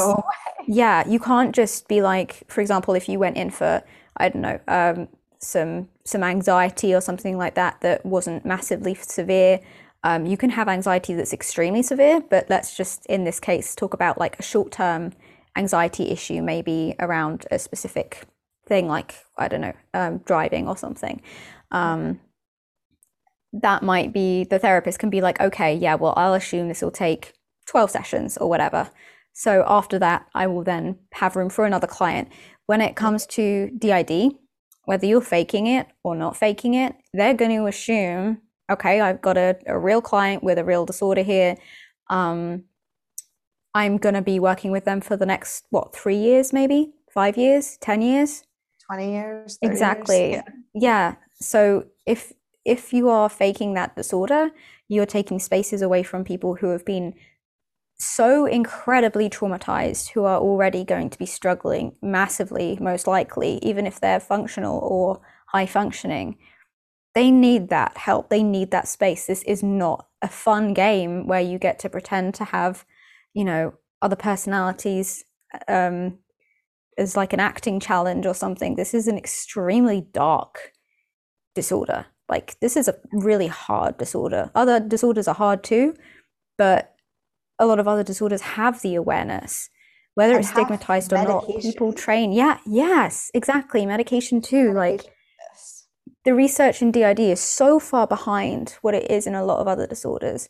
[0.67, 3.83] yeah, you can't just be like, for example, if you went in for,
[4.17, 9.61] I don't know, um, some some anxiety or something like that that wasn't massively severe.
[10.03, 13.95] Um, you can have anxiety that's extremely severe, but let's just in this case talk
[13.95, 15.13] about like a short term
[15.57, 18.27] anxiety issue, maybe around a specific
[18.67, 21.21] thing like I don't know, um, driving or something.
[21.71, 22.21] Um,
[23.53, 26.91] that might be the therapist can be like, okay, yeah, well, I'll assume this will
[26.91, 27.33] take
[27.67, 28.91] 12 sessions or whatever.
[29.33, 32.29] So after that, I will then have room for another client.
[32.67, 34.35] When it comes to DID,
[34.85, 39.37] whether you're faking it or not faking it, they're going to assume, okay, I've got
[39.37, 41.57] a, a real client with a real disorder here.
[42.09, 42.65] Um,
[43.75, 47.37] I'm going to be working with them for the next, what, three years, maybe five
[47.37, 48.43] years, 10 years?
[48.87, 49.59] 20 years.
[49.63, 50.31] Exactly.
[50.31, 50.43] Years.
[50.75, 50.81] Yeah.
[50.81, 51.15] yeah.
[51.41, 52.33] So if
[52.65, 54.51] if you are faking that disorder,
[54.89, 57.15] you're taking spaces away from people who have been
[57.99, 64.01] so incredibly traumatized, who are already going to be struggling massively, most likely, even if
[64.01, 66.39] they're functional or high functioning.
[67.15, 68.31] They need that help.
[68.31, 69.27] They need that space.
[69.27, 72.85] This is not a fun game where you get to pretend to have,
[73.35, 75.25] you know, other personalities
[75.69, 76.19] um,
[76.97, 78.77] as like an acting challenge or something.
[78.77, 80.73] This is an extremely dark
[81.55, 84.51] disorder like this is a really hard disorder.
[84.55, 85.95] Other disorders are hard too,
[86.57, 86.95] but
[87.59, 89.69] a lot of other disorders have the awareness
[90.15, 95.05] whether And it's stigmatized or not people train yeah yes exactly medication too like
[96.25, 99.69] the research in DID is so far behind what it is in a lot of
[99.69, 100.49] other disorders.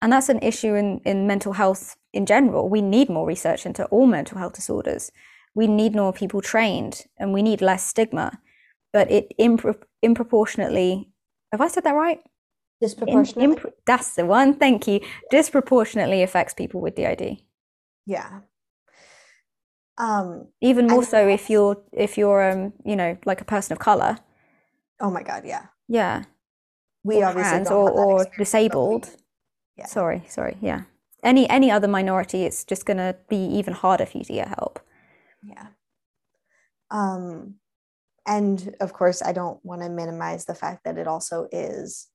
[0.00, 2.70] And that's an issue in, in mental health in general.
[2.70, 5.12] We need more research into all mental health disorders.
[5.54, 8.40] We need more people trained and we need less stigma.
[8.92, 11.09] But it impro- improportionately,
[11.52, 12.20] have I said that right?
[12.80, 13.56] Disproportionately.
[13.56, 15.00] impr- that's the one, thank you.
[15.30, 17.38] Disproportionately affects people with DID.
[18.06, 18.40] yeah.
[19.98, 23.78] Um, Even more so if you're if you're um, you know, like a person of
[23.78, 24.16] color.
[25.00, 25.66] oh my God, yeah.
[25.88, 26.24] Yeah.
[27.04, 29.10] We Or obviously trans or, or experience, but we- disabled.
[29.76, 29.86] yeah.
[29.86, 30.82] Sorry, sorry, yeah.
[31.22, 34.80] Any any other minority, it's just gonna be even harder for you to get help.
[35.42, 35.66] Yeah.
[36.90, 37.56] Um,
[38.26, 42.08] and of course, I don't want to minimize the fact that it also is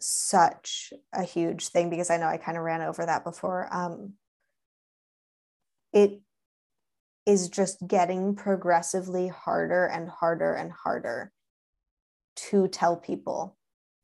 [0.00, 3.68] such a huge thing because I know I kind of ran over that before.
[3.72, 4.14] Um,
[5.92, 6.20] it
[7.26, 11.32] is just getting progressively harder and harder and harder
[12.36, 13.56] to tell people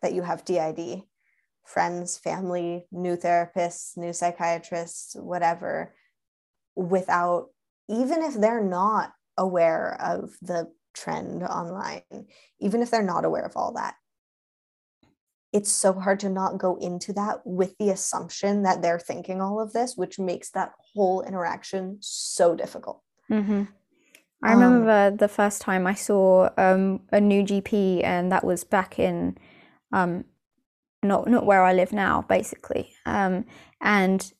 [0.02, 1.02] that you have DID,
[1.64, 5.94] friends, family, new therapists, new psychiatrists, whatever,
[6.74, 7.48] without
[7.88, 12.02] even if they're not aware of the trend online,
[12.60, 13.96] even if they're not aware of all that.
[15.52, 19.60] It's so hard to not go into that with the assumption that they're thinking all
[19.60, 23.02] of this, which makes that whole interaction so difficult.
[23.30, 23.64] Mm-hmm.
[24.42, 28.64] I Um, remember the first time I saw um, a new GP, and that was
[28.64, 29.38] back in
[29.92, 30.24] um,
[31.04, 32.90] not not where I live now, basically.
[33.06, 33.44] Um,
[33.80, 34.33] and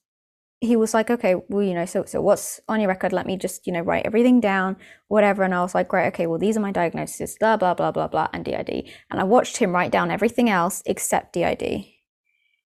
[0.64, 3.12] he was like, "Okay, well, you know, so so what's on your record?
[3.12, 4.76] Let me just you know write everything down,
[5.08, 7.92] whatever." And I was like, "Great, okay, well, these are my diagnoses, blah blah blah
[7.92, 11.86] blah blah, and DID." And I watched him write down everything else except DID.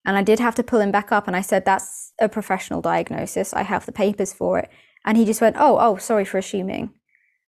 [0.05, 2.81] And I did have to pull him back up, and I said, "That's a professional
[2.81, 3.53] diagnosis.
[3.53, 4.69] I have the papers for it."
[5.05, 6.93] And he just went, "Oh, oh, sorry for assuming."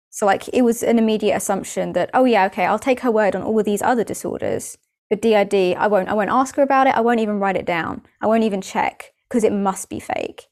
[0.09, 3.35] So like it was an immediate assumption that, oh yeah, okay, I'll take her word
[3.35, 4.77] on all of these other disorders,
[5.09, 6.09] but DID, I won't.
[6.09, 6.95] I won't ask her about it.
[6.95, 8.01] I won't even write it down.
[8.21, 10.45] I won't even check because it must be fake.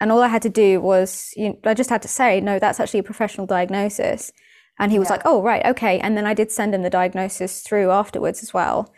[0.00, 2.58] And all I had to do was, you know, I just had to say, no,
[2.58, 4.32] that's actually a professional diagnosis.
[4.78, 5.12] And he was Yeah.
[5.14, 5.98] like, oh right, okay.
[6.00, 8.92] And then I did send him the diagnosis through afterwards as well,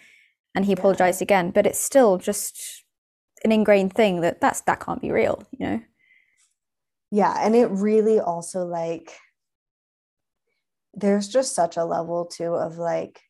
[0.54, 0.78] and he Yeah.
[0.78, 1.50] apologized again.
[1.50, 2.84] But it's still just
[3.44, 5.80] an ingrained thing that that's that can't be real, you know.
[7.10, 9.12] yeah and it really also like
[10.94, 13.20] there's just such a level too of like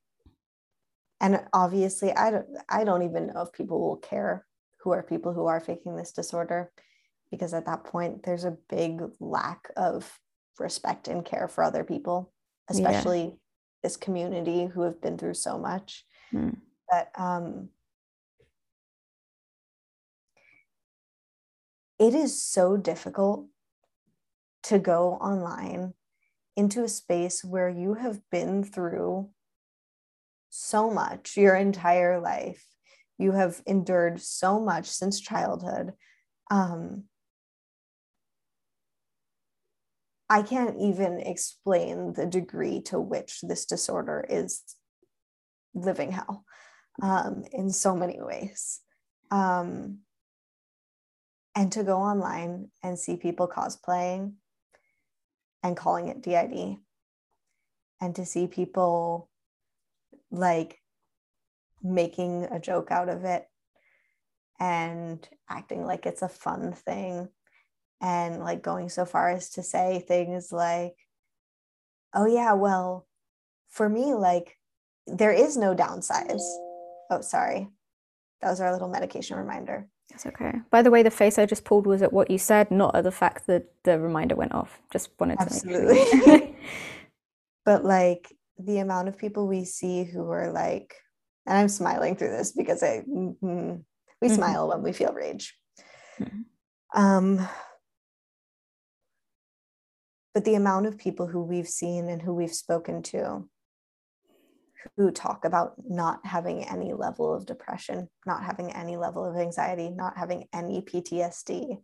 [1.21, 4.47] and obviously i don't i don't even know if people will care
[4.83, 6.71] who are people who are faking this disorder
[7.31, 10.18] because at that point there's a big lack of
[10.59, 12.33] respect and care for other people
[12.68, 12.77] Yeah.
[12.77, 13.38] especially
[13.83, 16.57] this community who have been through so much Mm.
[16.90, 17.68] but um
[21.99, 23.47] it is so difficult
[24.64, 25.95] to go online
[26.57, 29.31] into a space where you have been through
[30.51, 32.66] so much your entire life
[33.22, 35.92] you have endured so much since childhood
[36.50, 37.04] um
[40.28, 44.62] i can't even explain the degree to which this disorder is
[45.74, 46.44] living hell
[47.00, 48.80] um, in so many ways.
[49.30, 49.98] Um,
[51.54, 54.35] and to go online and see people cosplaying
[55.62, 56.78] and calling it DID
[58.00, 59.28] and to see people
[60.30, 60.78] like
[61.83, 63.47] making a joke out of it
[64.61, 67.29] and acting like it's a fun thing
[68.01, 70.95] and like going so far as to say things like
[72.14, 73.07] oh yeah well
[73.68, 74.57] for me like
[75.07, 76.42] there is no downsides
[77.11, 77.68] oh sorry
[78.40, 80.53] that was our little medication reminder That's okay.
[80.71, 83.05] By the way, the face I just pulled was at what you said, not at
[83.05, 84.81] the fact that the reminder went off.
[84.92, 85.92] Just wanted to make sure.
[85.92, 86.57] Absolutely.
[87.64, 90.95] but like the amount of people we see who are like
[91.46, 93.83] and i'm smiling through this because i mm,
[94.20, 94.35] we Mhm.
[94.35, 95.57] smile when we feel rage
[96.18, 96.44] Mhm.
[96.94, 97.48] um
[100.35, 103.48] but the amount of people who we've seen and who we've spoken to
[104.96, 109.90] who talk about not having any level of depression not having any level of anxiety
[109.90, 111.81] not having any ptsd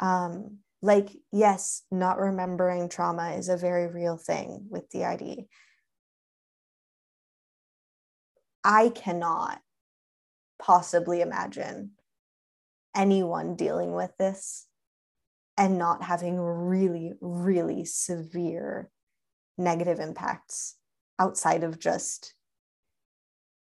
[0.00, 5.46] um like yes not remembering trauma is a very real thing with did
[8.64, 9.60] i cannot
[10.58, 11.92] possibly imagine
[12.94, 14.66] anyone dealing with this
[15.56, 18.90] and not having really really severe
[19.56, 20.76] negative impacts
[21.18, 22.34] outside of just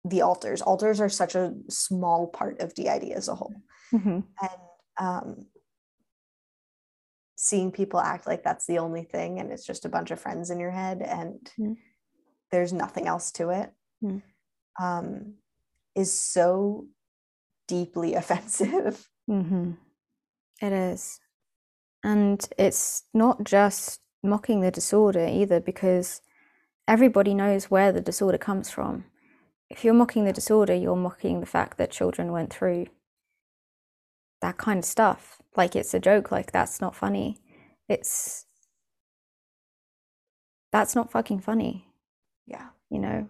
[0.06, 3.56] the alters alters are such a small part of did as a whole
[3.94, 4.24] Mhm.
[4.42, 4.62] and
[5.00, 5.46] um,
[7.38, 10.50] seeing people act like that's the only thing and it's just a bunch of friends
[10.50, 11.78] in your head and Mm.
[12.52, 13.72] there's nothing else to it
[14.04, 14.22] Mm.
[14.80, 15.36] Um,
[15.96, 16.86] is so
[17.68, 19.10] deeply offensive.
[19.30, 19.72] Mm-hmm.
[20.62, 21.20] It is.
[22.04, 26.22] And it's not just mocking the disorder either, because
[26.88, 29.06] everybody knows where the disorder comes from.
[29.70, 32.88] If you're mocking the disorder, you're mocking the fact that children went through
[34.42, 35.42] that kind of stuff.
[35.56, 37.40] Like it's a joke, like that's not funny.
[37.90, 38.46] It's
[40.72, 41.88] that's not fucking funny,
[42.46, 42.68] Yeah.
[42.90, 43.30] you know?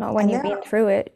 [0.00, 1.14] Not when And you've been through it.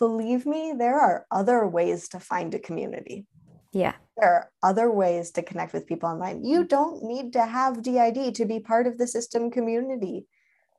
[0.00, 3.26] Believe me, there are other ways to find a community.
[3.72, 3.94] Yeah.
[4.18, 6.44] There are other ways to connect with people online.
[6.44, 10.26] You don't need to have DID to be part of the system community.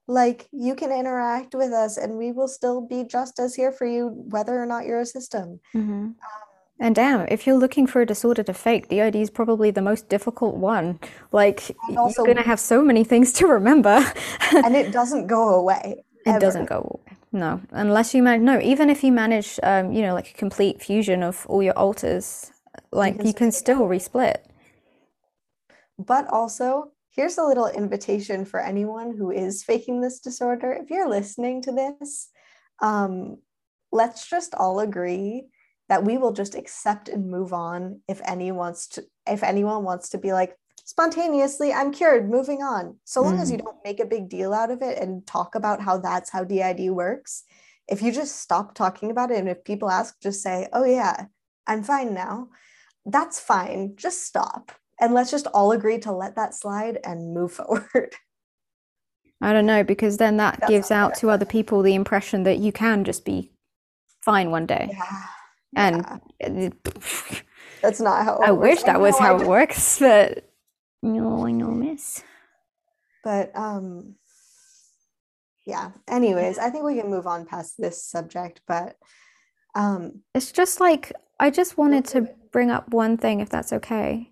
[0.07, 3.87] Like you can interact with us and we will still be just as here for
[3.87, 5.61] you, whether or not you're a system.
[5.71, 6.09] hmm
[6.79, 10.09] And damn, if you're looking for a disorder to fake, DID is probably the most
[10.09, 10.99] difficult one.
[11.31, 14.03] Like, And you're going to have so many things to remember.
[14.51, 16.04] And it doesn't go away.
[16.25, 16.39] It ever.
[16.39, 16.99] doesn't go.
[17.31, 20.81] No, unless you manage, no, even if you manage, um, you know, like a complete
[20.81, 22.51] fusion of all your alters,
[22.91, 24.37] like can you can still resplit.
[25.99, 30.71] But also, here's a little invitation for anyone who is faking this disorder.
[30.73, 32.29] If you're listening to this,
[32.81, 33.37] um,
[33.91, 35.47] let's just all agree
[35.89, 40.09] that we will just accept and move on if any wants to if anyone wants
[40.09, 42.95] to be like spontaneously i'm cured moving on.
[43.03, 43.63] So long as you mm.
[43.65, 46.89] don't make a big deal out of it and talk about how that's how did
[46.91, 47.43] works
[47.87, 51.25] if you just stop talking about it and if people ask just say oh yeah
[51.67, 52.47] i'm fine now
[53.05, 53.95] that's fine.
[53.95, 54.71] Just stop.
[54.99, 58.15] And let's just all agree to let that slide and move forward.
[59.41, 62.57] I don't know, because then that That's gives out to other people the impression that
[62.57, 63.51] you can just be
[64.21, 64.89] fine one day.
[64.91, 65.23] yeah.
[65.77, 66.69] And yeah.
[67.81, 68.75] that's not how it I works.
[68.75, 70.49] wish that was know, how it works, but
[71.05, 72.23] no, I know, miss.
[73.23, 74.15] but um
[75.65, 78.95] yeah anyways i think we can move on past this subject but
[79.75, 84.31] um It's just like I just wanted to bring up one thing, if that's okay.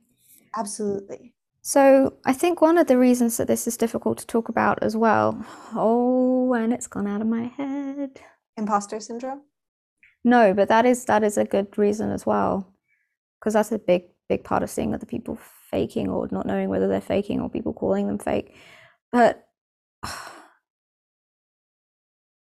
[0.56, 4.78] absolutely So I think one of the reasons that this is difficult to talk about
[4.84, 5.46] as well.
[5.76, 8.22] Oh, and it's gone out of my head.
[8.58, 9.42] imposter syndrome
[10.24, 12.54] No, but that is that is a good reason as well,
[13.40, 15.36] because that's a big big part of seeing other people
[15.74, 18.54] faking or not knowing whether they're faking or people calling them fake.
[19.12, 19.44] But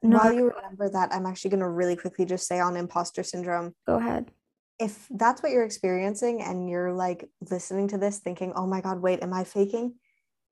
[0.02, 3.22] no, while you remember that i'm actually going to really quickly just say on imposter
[3.22, 4.30] syndrome go ahead.
[4.78, 9.00] if that's what you're experiencing and you're like listening to this thinking oh my god
[9.00, 9.94] wait am i faking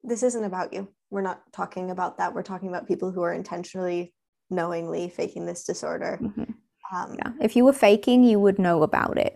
[0.05, 3.33] this isn't about you we're not talking about that we're talking about people who are
[3.33, 4.13] intentionally
[4.51, 6.55] knowingly faking this disorder Mhm.
[6.93, 9.35] um Yeah, if you were faking, you would know about it.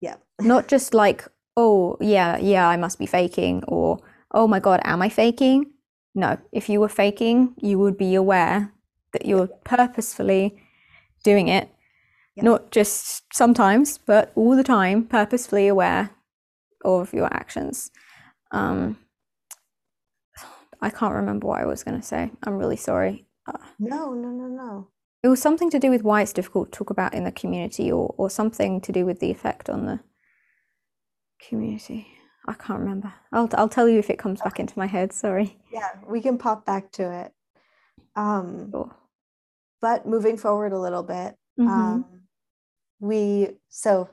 [0.00, 1.20] yeah Not just like,
[1.56, 3.98] oh, yeah, yeah, I must be faking, or
[4.32, 5.70] oh my God, am I faking?
[6.14, 8.72] No, if you were faking, you would be aware
[9.12, 10.56] that you're purposefully
[11.24, 11.68] doing it.
[12.36, 12.44] Yeah.
[12.44, 16.10] Not just sometimes, but all the time, purposefully aware
[16.84, 17.90] of your actions.
[18.50, 18.98] Um,
[20.80, 22.30] I can't remember what I was going to say.
[22.42, 23.26] I'm really sorry.
[23.46, 24.88] Uh, no no no no
[25.24, 27.90] it was something to do with why it's difficult to talk about in the community
[27.90, 30.00] or, or something to do with the effect on the
[31.38, 32.06] community.
[32.46, 33.12] I can't remember.
[33.32, 35.12] I'll, I'll tell you if it comes back into my head.
[35.12, 35.56] Sorry.
[35.72, 37.32] yeah we can pop back to it
[38.16, 38.94] um Sure.
[39.80, 41.68] but moving forward a little bit Mhm.
[41.68, 42.04] um
[43.00, 44.08] we so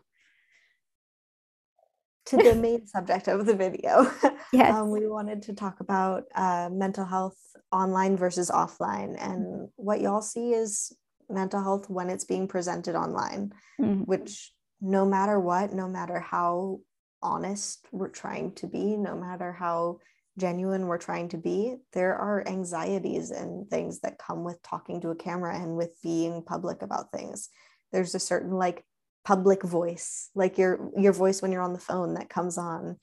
[2.26, 4.10] to the main subject of the video
[4.54, 4.74] Yes.
[4.74, 7.38] um, we wanted to talk about uh, mental health
[7.72, 10.92] online versus offline and what y'all see is
[11.30, 14.06] mental health when it's being presented online Mhm.
[14.08, 16.80] which no matter what no matter how
[17.22, 19.98] honest we're trying to be no matter how
[20.38, 25.10] genuine we're trying to be there are anxieties and things that come with talking to
[25.10, 27.50] a camera and with being public about things
[27.92, 28.86] there's a certain like
[29.26, 32.98] public voice like your your voice when you're on the phone that comes on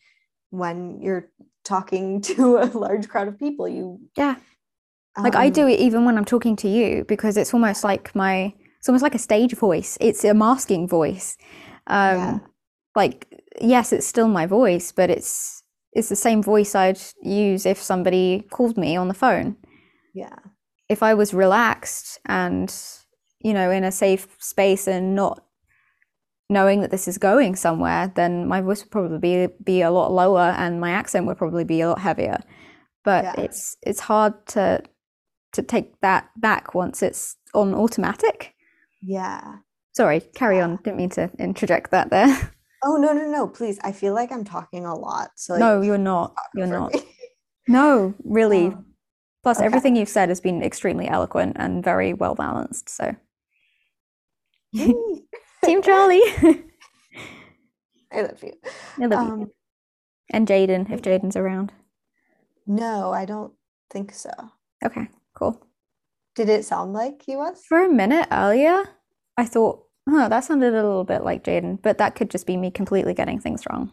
[0.50, 1.30] when you're
[1.64, 4.36] talking to a large crowd of people you Yeah.
[5.16, 8.14] Like I um, do it even when I'm talking to you because it's almost like
[8.14, 9.98] my, it's almost like a stage voice.
[10.00, 11.36] It's a masking voice.
[11.88, 12.38] Um, Yeah.
[12.94, 13.27] Like,
[13.60, 18.46] yes, it's still my voice, but it's it's the same voice I'd use if somebody
[18.50, 19.56] called me on the phone.
[20.14, 20.36] yeah
[20.88, 22.74] if I was relaxed and,
[23.40, 25.44] you know, in a safe space and not
[26.48, 30.10] knowing that this is going somewhere, then my voice would probably be be a lot
[30.12, 32.38] lower and my accent would probably be a lot heavier.
[33.04, 33.34] But Yeah.
[33.44, 34.82] it's it's hard to
[35.52, 38.54] to take that back once it's on automatic.
[39.02, 39.56] yeah
[39.96, 40.76] Sorry, carry on.
[40.84, 42.52] Didn't mean to interject that there.
[42.84, 43.78] Oh no, no, no, please.
[43.82, 45.30] I feel like I'm talking a lot.
[45.36, 46.34] So like, No, you're not.
[46.54, 46.92] You're not.
[46.94, 47.00] me.
[47.70, 48.68] No, really.
[48.68, 48.86] Um,
[49.42, 49.66] Plus, okay.
[49.66, 52.88] everything you've said has been extremely eloquent and very well balanced.
[52.88, 53.14] So,
[54.74, 56.22] Team Charlie.
[58.12, 58.52] I love you.
[59.00, 59.32] I love you.
[59.32, 59.50] Um,
[60.32, 61.72] And Jaden, if Jaden's around.
[62.66, 63.52] no, I don't
[63.90, 64.30] think so.
[64.84, 65.66] Okay, cool.
[66.34, 67.62] Did it sound like he was?
[67.68, 68.82] For a minute earlier,
[69.36, 72.56] I thought, oh, that sounded a little bit like Jaden, but that could just be
[72.56, 73.92] me completely getting things wrong.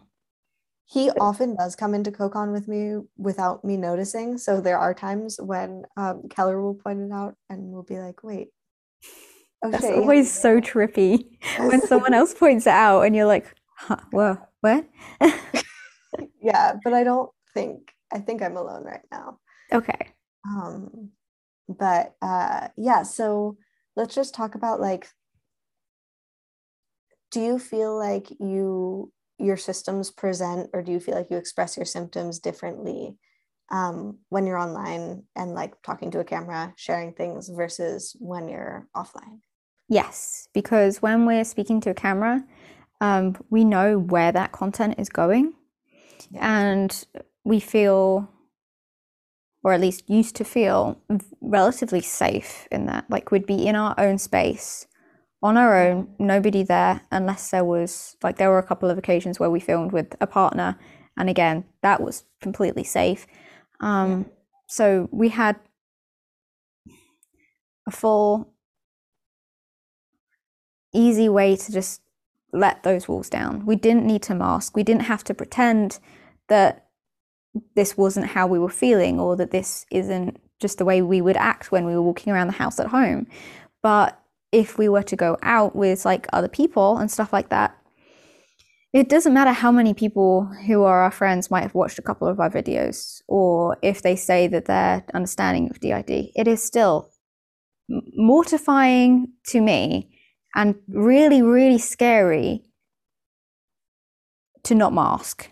[0.86, 4.38] He often does come into CoCon with me without me noticing.
[4.38, 8.22] So there are times when um, Keller will point it out and we'll be like,
[8.22, 8.48] wait.
[9.64, 11.26] Oh That's shit, yeah, always so trippy
[11.58, 14.86] when someone else points it out and you're like, huh, whoa, what?
[16.40, 19.38] yeah, but I don't think I think I'm alone right now.
[19.72, 20.12] Okay.
[20.48, 21.10] Um,
[21.68, 23.56] but uh, yeah, so
[23.96, 25.08] let's just talk about like,
[27.30, 31.76] do you feel like you your systems present, or do you feel like you express
[31.76, 33.16] your symptoms differently
[33.70, 38.88] um, when you're online and like talking to a camera, sharing things versus when you're
[38.96, 39.40] offline?
[39.88, 42.44] Yes, because when we're speaking to a camera,
[43.00, 45.52] um, we know where that content is going
[46.40, 47.06] and
[47.44, 48.28] we feel,
[49.62, 50.98] or at least used to feel,
[51.40, 53.04] relatively safe in that.
[53.10, 54.86] Like we'd be in our own space,
[55.42, 59.38] on our own, nobody there, unless there was, like, there were a couple of occasions
[59.38, 60.78] where we filmed with a partner.
[61.16, 63.26] And again, that was completely safe.
[63.80, 64.26] Um,
[64.66, 65.56] so we had
[67.86, 68.52] a full,
[70.92, 72.00] easy way to just
[72.52, 73.66] let those walls down.
[73.66, 74.74] We didn't need to mask.
[74.74, 75.98] We didn't have to pretend
[76.48, 76.86] that
[77.74, 81.36] this wasn't how we were feeling or that this isn't just the way we would
[81.36, 83.26] act when we were walking around the house at home.
[83.82, 84.20] But
[84.52, 87.76] if we were to go out with like other people and stuff like that,
[88.92, 92.26] it doesn't matter how many people who are our friends might have watched a couple
[92.28, 96.30] of our videos or if they say that they're understanding of DID.
[96.34, 97.10] It is still
[97.88, 100.10] mortifying to me
[100.54, 102.62] and really, really scary
[104.64, 105.50] to not mask.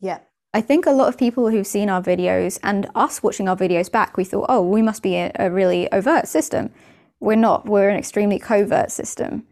[0.00, 0.18] Yeah.
[0.52, 3.90] I think a lot of people who've seen our videos and us watching our videos
[3.90, 6.70] back, we thought, oh, we must be a, a really overt system.
[7.20, 7.66] We're not.
[7.66, 9.46] We're an extremely covert system.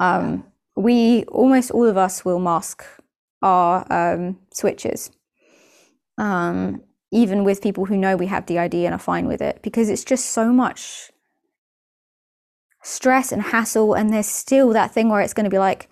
[0.00, 0.44] Um,
[0.76, 2.84] we almost all of us will mask
[3.42, 5.10] our um, switches,
[6.16, 9.88] um, even with people who know we have DID and are fine with it, because
[9.88, 11.10] it's just so much
[12.82, 13.94] stress and hassle.
[13.94, 15.88] And there's still that thing where it's going to be like,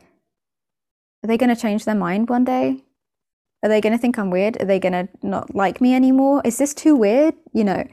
[1.25, 2.85] are they going to change their mind one day?
[3.63, 4.61] Are they going to think I'm weird?
[4.63, 6.43] Are they going to not like me anymore?
[6.45, 7.35] Is this too weird?
[7.53, 7.89] You know,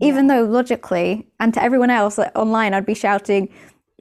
[0.00, 3.48] even though logically, and to everyone else like, online, I'd be shouting,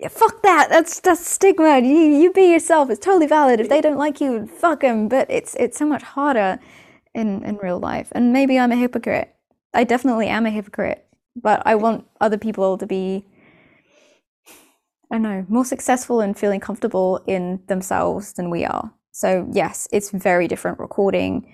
[0.10, 0.70] "Fuck that!
[0.70, 1.80] That's that's stigma.
[1.80, 2.89] You you be yourself.
[2.89, 3.60] It's totally valid.
[3.60, 6.60] If they don't like you, fuck them." But it's it's so much harder
[7.14, 8.10] in in real life.
[8.14, 9.36] And maybe I'm a hypocrite.
[9.74, 11.06] I definitely am a hypocrite.
[11.36, 13.26] But I want other people to be,
[15.12, 18.93] I don't know, more successful and feeling comfortable in themselves than we are.
[19.12, 21.54] So yes, it's very different recording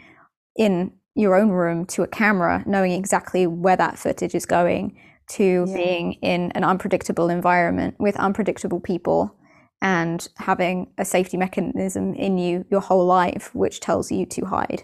[0.56, 4.98] in your own room to a camera, knowing exactly where that footage is going,
[5.28, 5.76] to Yeah.
[5.76, 9.36] being in an unpredictable environment with unpredictable people
[9.82, 14.84] and having a safety mechanism in you your whole life, which tells you to hide.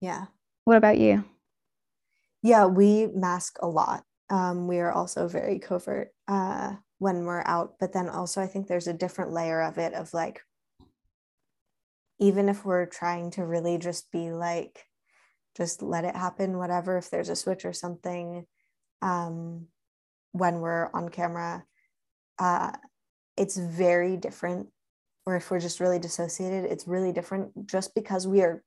[0.00, 0.26] Yeah.
[0.64, 1.24] What about you?
[2.42, 4.04] Yeah, we mask a lot.
[4.30, 8.66] Um, we are also very covert uh, when we're out, but then also I think
[8.66, 10.40] there's a different layer of it of like,
[12.18, 14.86] even if we're trying to really just be like,
[15.56, 18.46] just let it happen, whatever, if there's a switch or something,
[19.02, 19.66] um,
[20.32, 21.64] when we're on camera,
[22.38, 22.72] uh,
[23.36, 24.68] it's very different.
[25.26, 28.64] Or if we're just really dissociated, it's really different just because we are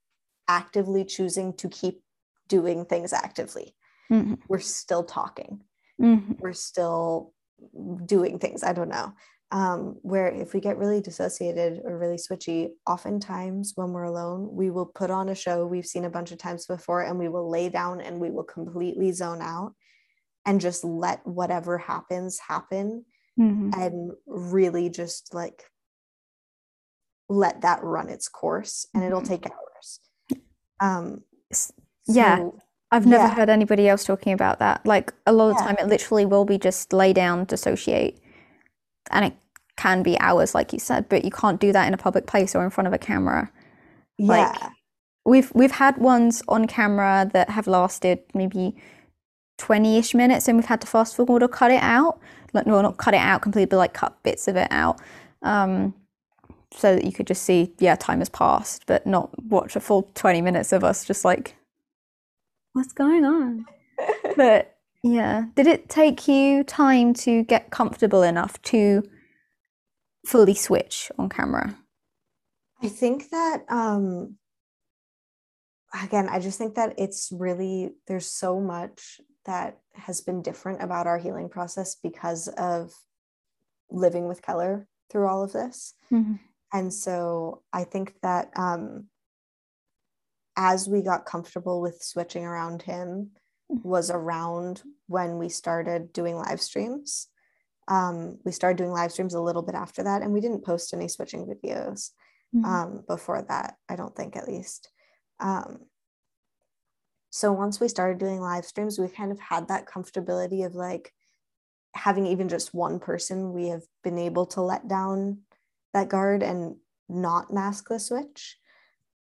[0.48, 2.02] actively choosing to keep
[2.48, 3.76] doing things actively.
[4.10, 4.40] Mhm.
[4.48, 5.64] We're still talking,
[6.00, 6.40] Mhm.
[6.40, 7.34] we're still
[8.06, 8.64] doing things.
[8.64, 9.14] I don't know.
[9.52, 14.72] Um, where if we get really dissociated or really switchy, oftentimes when we're alone, we
[14.72, 17.50] will put on a show we've seen a bunch of times before and we will
[17.50, 19.74] lay down and we will completely zone out
[20.46, 23.06] and just let whatever happens happen
[23.40, 23.74] Mhm.
[23.78, 25.70] and really just like
[27.30, 29.28] let that run its course and it'll Mhm.
[29.28, 30.00] take hours.
[30.80, 31.72] Um, S-
[32.08, 32.50] yeah.
[32.92, 33.34] I've never Yeah.
[33.36, 34.86] heard anybody else talking about that.
[34.86, 35.66] Like a lot of Yeah.
[35.68, 38.20] time, it literally will be just lay down, dissociate,
[39.12, 39.34] and it
[39.78, 41.10] can be hours, like you said.
[41.10, 43.52] But you can't do that in a public place or in front of a camera.
[44.18, 44.28] yeah.
[44.28, 44.72] Like
[45.26, 48.76] we've we've had ones on camera that have lasted maybe
[49.58, 52.20] twenty-ish minutes, and we've had to fast forward or cut it out.
[52.54, 55.00] Like no, not cut it out completely, but like cut bits of it out.
[55.42, 55.94] Um,
[56.74, 60.12] so that you could just see, yeah, time has passed, but not watch a full
[60.16, 61.56] 20 minutes of us just like,
[62.74, 63.66] what's going on?
[64.36, 64.75] but
[65.06, 69.04] yeah, did it take you time to get comfortable enough to
[70.26, 71.78] fully switch on camera?
[72.82, 74.38] I think that um
[76.04, 81.06] again, I just think that it's really there's so much that has been different about
[81.06, 82.92] our healing process because of
[83.92, 85.94] living with Keller through all of this.
[86.12, 86.34] Mm-hmm.
[86.74, 89.06] And so I think that um,
[90.58, 93.32] as we got comfortable with switching around him.
[93.68, 97.28] Was around when we started doing live streams.
[97.88, 100.94] Um, we started doing live streams a little bit after that, and we didn't post
[100.94, 102.12] any switching videos
[102.56, 102.66] mm-hmm.
[102.66, 104.90] um, before that, I don't think, at least.
[105.40, 105.80] Um,
[107.30, 111.12] so once we started doing live streams, we kind of had that comfortability of like
[111.96, 115.40] having even just one person, we have been able to let down
[115.94, 116.76] that guard and
[117.08, 118.58] not mask the switch.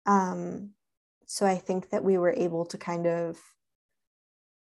[0.05, 0.71] Um,
[1.25, 3.39] so I think that we were able to kind of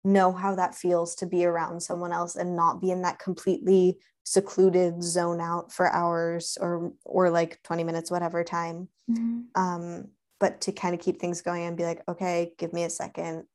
[0.03, 3.97] know how that feels to be around someone else and not be in that completely
[4.25, 9.41] secluded zone out for hours or or like 20 minutes whatever time mm-hmm.
[9.55, 10.07] um
[10.43, 13.45] but to kind of keep things going and be like, okay, give me a second.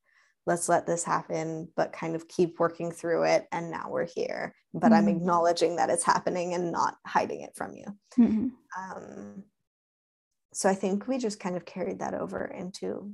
[0.46, 3.46] Let's let this happen, but kind of keep working through it.
[3.53, 4.55] And now we're here.
[4.72, 4.94] But mm-hmm.
[4.94, 7.84] I'm acknowledging that it's happening and not hiding it from you.
[8.18, 8.46] Mm-hmm.
[8.80, 9.44] Um,
[10.55, 13.12] so I think we just kind of carried that over into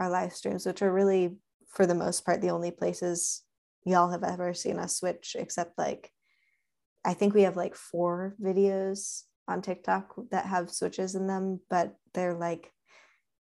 [0.00, 1.36] our live streams, which are really,
[1.68, 3.42] for the most part, the only places
[3.84, 6.12] y'all have ever seen us switch, except like,
[7.04, 11.96] I think we have like four videos on TikTok that have switches in them, but
[12.12, 12.72] they're like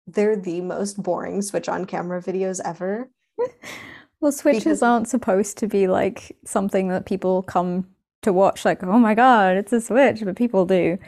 [0.07, 3.11] they're the most boring switch on camera videos ever.
[4.21, 4.83] well, switches because...
[4.83, 7.87] aren't supposed to be like something that people come
[8.23, 10.99] to watch, like, oh my God, it's a switch, but people do.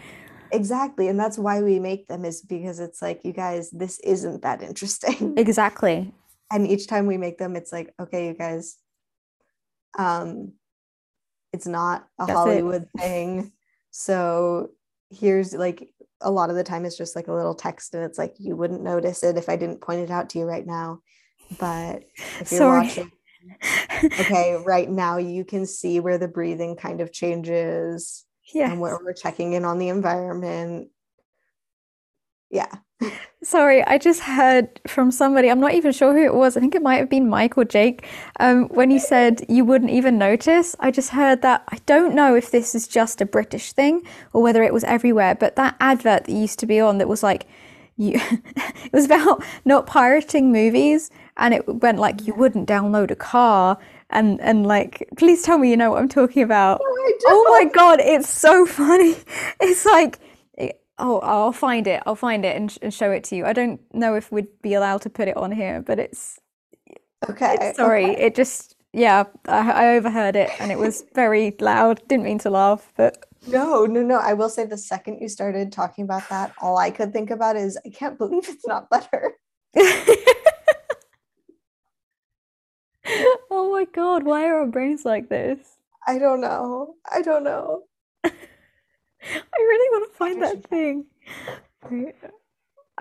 [0.50, 1.08] Exactly.
[1.08, 4.62] And that's why we make them, is because it's like, you guys, this isn't that
[4.62, 5.34] interesting.
[5.36, 6.12] Exactly.
[6.52, 8.76] And each time we make them, it's like, okay, you guys,
[9.98, 10.52] um,
[11.52, 13.00] it's not a that's Hollywood it.
[13.00, 13.52] thing.
[13.90, 14.70] So
[15.10, 18.18] here's like a lot of the time it's just like a little text and it's
[18.18, 21.00] like you wouldn't notice it if I didn't point it out to you right now.
[21.58, 22.04] But
[22.40, 22.86] if you're Sorry.
[22.86, 23.12] watching,
[24.18, 28.24] okay, right now you can see where the breathing kind of changes.
[28.52, 28.70] Yeah.
[28.72, 30.88] And where we're checking in on the environment.
[32.50, 32.66] Yeah.
[33.44, 36.56] Sorry, I just heard from somebody, I'm not even sure who it was.
[36.56, 38.06] I think it might have been Mike or Jake.
[38.38, 41.64] Um, when you said you wouldn't even notice, I just heard that.
[41.68, 45.34] I don't know if this is just a British thing or whether it was everywhere,
[45.34, 47.46] but that advert that used to be on that was like,
[47.96, 48.20] you,
[48.56, 53.76] it was about not pirating movies and it went like, you wouldn't download a car.
[54.10, 56.80] And, and like, please tell me you know what I'm talking about.
[56.80, 59.16] Oh, oh my God, it's so funny.
[59.60, 60.20] It's like,
[60.98, 62.02] Oh, I'll find it.
[62.06, 63.44] I'll find it and, and show it to you.
[63.44, 66.38] I don't know if we'd be allowed to put it on here, but it's
[67.28, 67.56] okay.
[67.60, 68.26] It's, sorry, okay.
[68.26, 72.06] it just yeah, I, I overheard it and it was very loud.
[72.08, 74.18] Didn't mean to laugh, but no, no, no.
[74.18, 77.56] I will say the second you started talking about that, all I could think about
[77.56, 79.32] is I can't believe it's not butter.
[83.50, 85.58] oh my god, why are our brains like this?
[86.06, 86.94] I don't know.
[87.10, 87.81] I don't know.
[89.24, 91.06] I really want to find that thing.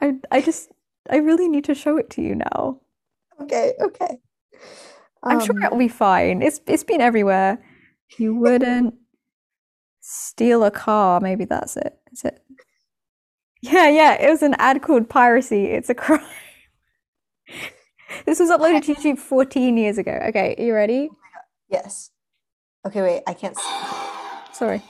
[0.01, 0.71] I I just
[1.09, 2.81] I really need to show it to you now.
[3.41, 4.17] Okay, okay.
[5.23, 6.41] I'm um, sure it'll be fine.
[6.41, 7.63] It's it's been everywhere.
[8.17, 8.95] You wouldn't
[9.99, 11.19] steal a car.
[11.19, 11.97] Maybe that's it.
[12.11, 12.43] Is it?
[13.61, 14.13] Yeah, yeah.
[14.13, 15.65] It was an ad called piracy.
[15.65, 16.25] It's a crime.
[18.25, 20.19] this was uploaded to YouTube 14 years ago.
[20.29, 21.09] Okay, are you ready?
[21.69, 22.11] Yes.
[22.85, 23.23] Okay, wait.
[23.27, 23.57] I can't.
[24.51, 24.81] Sorry.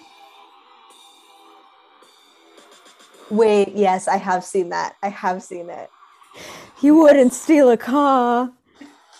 [3.31, 4.95] Wait, yes, I have seen that.
[5.01, 5.89] I have seen it.
[6.81, 8.51] You wouldn't steal a car.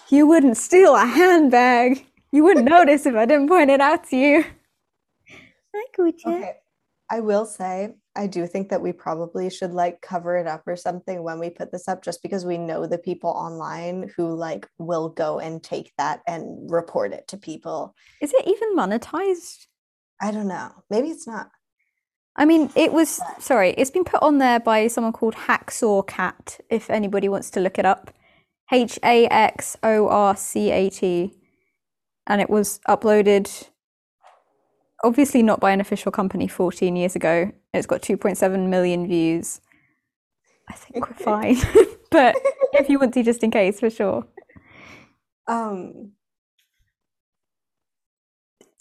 [0.09, 2.05] You wouldn't steal a handbag.
[2.34, 4.43] You wouldn't notice if I didn't point it out to you.
[5.74, 6.26] Hi, Gucci.
[6.26, 6.55] Okay.
[7.09, 10.76] I will say, I do think that we probably should like cover it up or
[10.76, 14.68] something when we put this up, just because we know the people online who like
[14.78, 17.95] will go and take that and report it to people.
[18.22, 19.68] Is it even monetized?
[20.22, 20.72] I don't know.
[20.89, 21.49] Maybe it's not.
[22.36, 26.60] I mean, it was sorry, it's been put on there by someone called Haxor Cat,
[26.70, 28.12] if anybody wants to look it up.
[28.72, 31.34] H A X O R C A T.
[32.28, 33.70] And it was uploaded
[35.04, 37.52] obviously not by an official company 14 years ago.
[37.74, 39.62] It's got 2.7 million views.
[40.70, 41.58] I think we're fine.
[42.12, 42.36] but
[42.74, 44.26] if you want to just in case for sure.
[45.48, 46.12] Um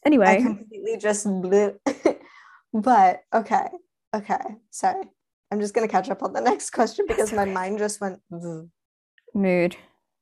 [0.04, 1.78] anyway, I completely just blew
[2.72, 3.68] but okay.
[4.14, 4.38] Okay,
[4.70, 5.04] sorry.
[5.50, 8.20] I'm just gonna catch up on the next question because my mind just went.
[8.36, 8.68] "Zzz."
[9.34, 9.76] Mood.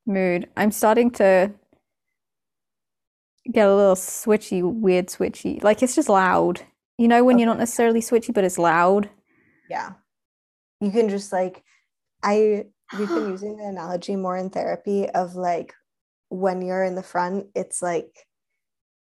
[0.06, 0.48] Mood.
[0.56, 1.52] I'm starting to
[3.50, 5.62] get a little switchy, weird switchy.
[5.62, 6.62] Like it's just loud.
[6.98, 9.08] You know, when you're not necessarily switchy, but it's loud.
[9.70, 9.92] Yeah,
[10.80, 11.62] you can just like,
[12.22, 12.66] I
[12.98, 15.74] we've been using the analogy more in therapy of like
[16.28, 18.26] when you're in the front, it's like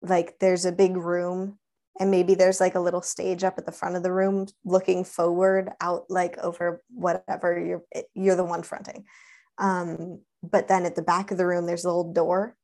[0.02, 1.58] like there's a big room
[2.00, 5.04] and maybe there's like a little stage up at the front of the room looking
[5.04, 7.82] forward out like over whatever you're
[8.14, 9.04] you're the one fronting.
[9.58, 12.56] Um but then at the back of the room there's a little door.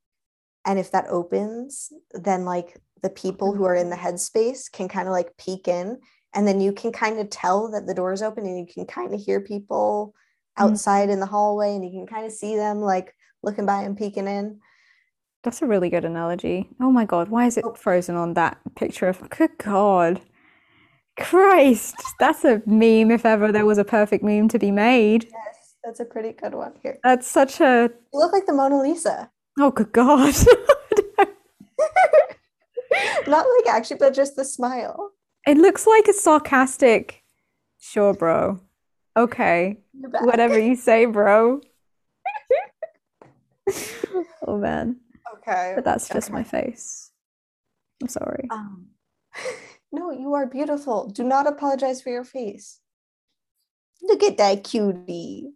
[0.64, 5.08] And if that opens then like the people who are in the headspace can kind
[5.08, 5.98] of like peek in.
[6.34, 8.84] And then you can kind of tell that the door is open and you can
[8.86, 10.14] kind of hear people
[10.58, 10.64] Mm.
[10.72, 13.96] outside in the hallway and you can kind of see them like looking by and
[13.96, 14.58] peeking in
[15.42, 16.68] That's a really good analogy.
[16.80, 17.72] Oh my God, why is it Oh.
[17.74, 20.20] frozen on that picture of good God.
[21.18, 25.24] Christ, that's a meme if ever there was a perfect meme to be made.
[25.24, 28.80] yes that's a pretty good one here That's such a you look like the mona
[28.80, 30.34] lisa oh good God.
[33.26, 35.12] not like actually but just the smile
[35.46, 37.22] It looks like a sarcastic.
[37.80, 38.60] Sure, bro.
[39.16, 39.78] Okay.
[40.20, 41.60] Whatever you say, bro.
[44.46, 44.96] Oh man.
[45.40, 46.34] Okay But that's just Okay.
[46.34, 47.10] my face.
[48.02, 48.46] I'm sorry.
[48.50, 48.86] Um,
[49.92, 51.08] no, you are beautiful.
[51.08, 52.80] Do not apologize for your face.
[54.02, 55.52] Look at that cutie.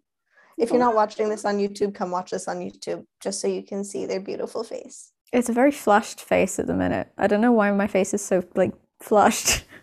[0.59, 3.62] If you're not watching this on YouTube, come watch this on YouTube just so you
[3.62, 5.11] can see their beautiful face.
[5.32, 7.09] It's a very flushed face at the minute.
[7.18, 9.64] I don't know why my face is so like flushed.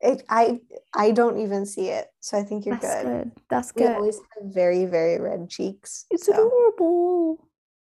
[0.00, 0.60] It, I
[0.94, 2.86] I don't even see it, so I think you're good.
[2.86, 3.24] That's good.
[3.24, 3.42] good.
[3.50, 3.96] That's We good.
[3.96, 6.06] always have very very red cheeks.
[6.08, 7.48] It's so- adorable.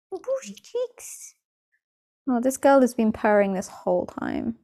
[0.10, 1.36] Bushy cheeks.
[2.32, 4.56] Oh, this girl has been purring this whole time.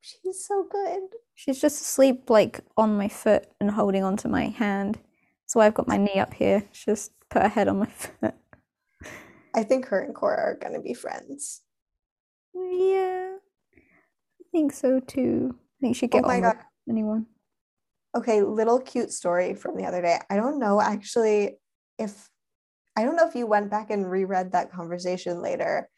[0.00, 1.02] She's so good.
[1.36, 4.98] She's just asleep, like on my foot and holding onto my hand.
[5.44, 6.64] That's why I've got my knee up here.
[6.72, 7.86] She just put her head on my
[8.20, 8.34] foot.
[9.54, 11.62] I think her and Cora are gonna be friends.
[12.54, 13.36] Yeah,
[13.78, 15.54] I think so too.
[15.54, 16.56] I think she get Oh my on god.
[16.56, 17.26] with anyone.
[18.16, 20.18] Okay, little cute story from the other day.
[20.28, 21.58] I don't know actually
[21.98, 22.28] if
[22.96, 25.88] I don't know if you went back and reread that conversation later,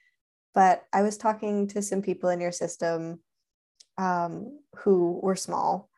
[0.55, 3.21] but I was talking to some people in your system
[3.99, 5.89] um, who were small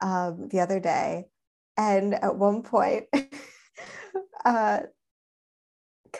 [0.00, 1.26] um, the other day,
[1.76, 4.88] and at one point, because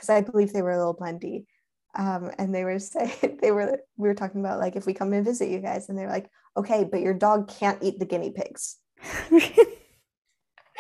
[0.09, 1.47] I believe they were a little blendy,
[1.95, 5.13] um, and they were saying they were we were talking about like if we come
[5.13, 8.33] and visit you guys, and they're like, okay, but your dog can't eat the guinea
[8.33, 8.77] pigs.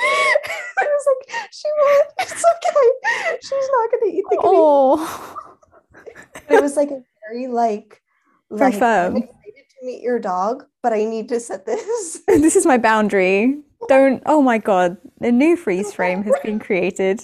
[0.00, 2.08] I was like, she won't.
[2.18, 3.38] It's okay.
[3.42, 4.56] She's not gonna eat the guinea.
[4.56, 5.53] oh,
[6.49, 8.03] It was like a very like,
[8.51, 9.16] Very like, firm.
[9.16, 12.20] I'm excited to meet your dog, but I need to set this.
[12.26, 13.61] this is my boundary.
[13.89, 14.22] Don't.
[14.26, 17.22] Oh my God, a new freeze frame has been created.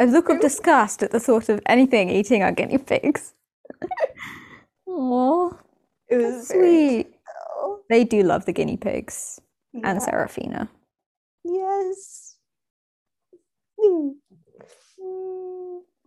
[0.00, 3.34] A look of disgust at the thought of anything eating our guinea pigs.
[4.90, 5.56] Oh,
[6.08, 7.14] It was sweet.
[7.88, 9.38] They do love the guinea pigs
[9.74, 9.98] and Yeah.
[9.98, 10.68] Serafina.
[11.44, 12.36] Yes.
[13.78, 14.14] Mm.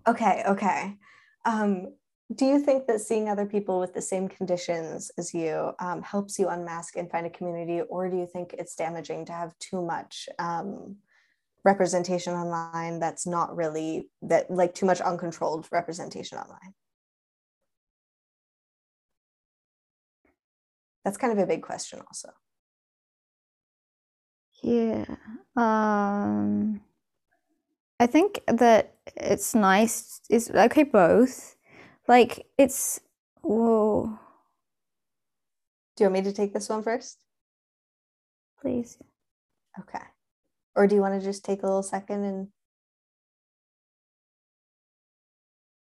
[0.08, 0.98] Okay, okay.
[1.46, 1.94] Um,
[2.36, 6.40] do you think that seeing other people with the same conditions as you um, helps
[6.40, 9.82] you unmask and find a community, or do you think it's damaging to have too
[9.82, 10.98] much um,
[11.64, 16.74] representation online that's not really that like too much uncontrolled representation online?
[21.04, 22.30] That's kind of a big question, also.
[24.64, 25.06] Yeah.
[25.58, 26.82] Um,
[28.00, 30.22] I think that it's nice.
[30.30, 31.56] It's okay, both.
[32.12, 33.00] Like it's
[33.42, 34.20] whoa,
[35.96, 37.24] Do you want me to take this one first?
[38.62, 38.98] please.
[39.80, 40.04] Okay.
[40.76, 42.48] Or do you want to just take a little second and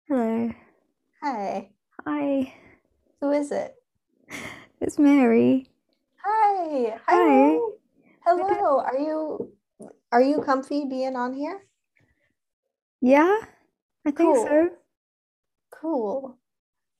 [0.07, 0.51] Hello.
[1.23, 1.71] hi,
[2.05, 2.53] Hi.
[3.19, 3.73] who is it?
[4.81, 5.65] It's Maeri.
[6.23, 6.95] Hi.
[7.07, 7.17] Hi.
[7.17, 7.73] Hello.
[8.23, 8.79] Hello.
[8.81, 9.51] Are you
[10.11, 11.65] are you comfy being on here?
[13.01, 13.35] Yeah,
[14.05, 14.45] I think Cool.
[14.45, 14.69] so.
[15.83, 16.37] Cool.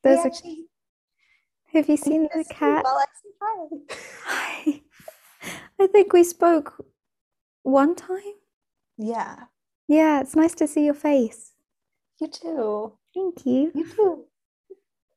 [0.03, 0.65] We There's a, actually
[1.73, 2.85] have you seen the cat?
[2.85, 3.67] I said hi.
[4.25, 4.81] Hi.
[5.81, 6.85] I think we spoke
[7.63, 8.35] one time.
[8.97, 9.45] Yeah,
[9.87, 11.53] Yeah, it's nice to see your face.
[12.21, 12.93] you too.
[13.15, 13.71] Thank you.
[13.75, 14.25] You too.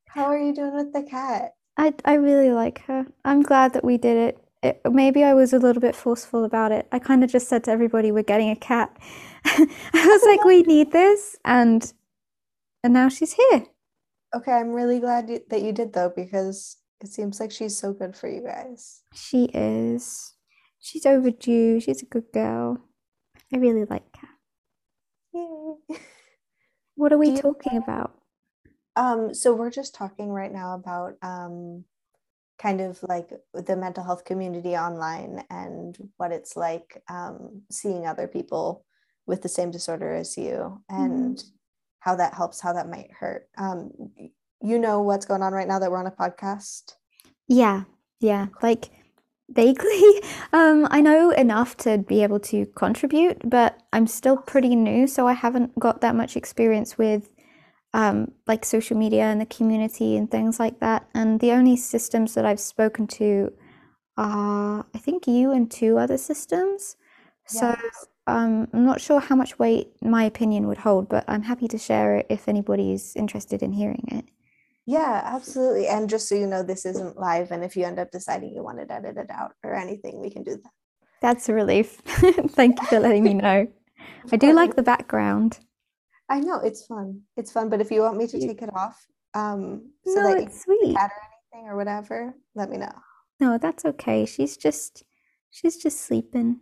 [0.09, 1.55] How are you doing with the cat?
[1.77, 3.07] I I really like her.
[3.25, 4.39] I'm glad that we did it.
[4.62, 6.89] It, maybe I was a little bit forceful about it.
[6.93, 8.97] I kind of just said to everybody, "We're getting a cat."
[9.45, 9.69] I
[10.07, 11.93] was like, "We need this," and
[12.83, 13.66] and now she's here.
[14.35, 17.93] Okay, I'm really glad you, that you did though because it seems like she's so
[17.93, 19.03] good for you guys.
[19.14, 20.35] She is.
[20.79, 21.81] She's overdue.
[21.81, 22.79] She's a good girl.
[23.53, 24.29] I really like her.
[25.35, 25.97] Yay.
[26.97, 28.14] What are we you talking about?
[28.97, 31.85] Um, so we're just talking right now about um,
[32.59, 38.27] kind of like the mental health community online and what it's like um, seeing other
[38.27, 38.87] people
[39.27, 41.45] with the same disorder as you and
[42.07, 43.49] how that helps, how that might hurt.
[43.59, 43.91] Um,
[44.63, 46.95] you know what's going on right now that we're on a podcast?
[47.49, 47.83] Yeah,
[48.21, 48.91] yeah, like
[49.51, 50.03] vaguely.
[50.53, 55.27] Um, I know enough to be able to contribute, but I'm still pretty new, so
[55.27, 57.29] I haven't got that much experience with
[57.93, 61.09] um, like social media and the community and things like that.
[61.15, 63.53] And the only systems that I've spoken to
[64.17, 66.97] are, I think, you and two other systems.
[67.47, 68.07] So Yes.
[68.27, 71.79] Um, I'm not sure how much weight my opinion would hold, but I'm happy to
[71.79, 74.24] share it if anybody is interested in hearing it.
[74.87, 75.89] Yeah, absolutely.
[75.89, 77.51] And just so you know, this isn't live.
[77.51, 80.31] And if you end up deciding you want to edit it out or anything, we
[80.31, 80.70] can do that.
[81.20, 81.91] That's a relief.
[82.51, 83.66] Thank you for letting me know.
[84.33, 85.59] I do like the background.
[86.29, 87.22] I know it's fun.
[87.37, 90.39] It's fun, but if you want me to take it off, um, so No, that
[90.41, 90.97] you it's can sweet.
[90.97, 91.22] cat or
[91.59, 92.93] anything or whatever, let me know.
[93.41, 94.24] No, that's okay.
[94.27, 95.05] She's just
[95.51, 96.61] she's just sleeping.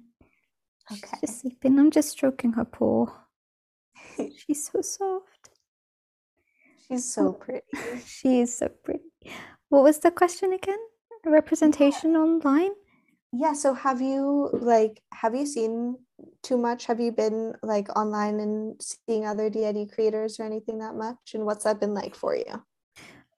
[0.89, 1.17] She's Okay.
[1.21, 1.79] just sleeping.
[1.79, 3.07] I'm just stroking her paw.
[4.37, 5.51] She's so soft.
[6.87, 7.67] She's so pretty.
[8.07, 9.05] She is so pretty.
[9.71, 10.79] What was the question again?
[11.25, 12.73] Representation online?
[13.33, 15.97] Yeah, so have you like have you seen
[16.43, 16.85] too much?
[16.87, 21.35] Have you been like online and seeing other DID creators or anything that much?
[21.35, 22.63] And what's that been like for you?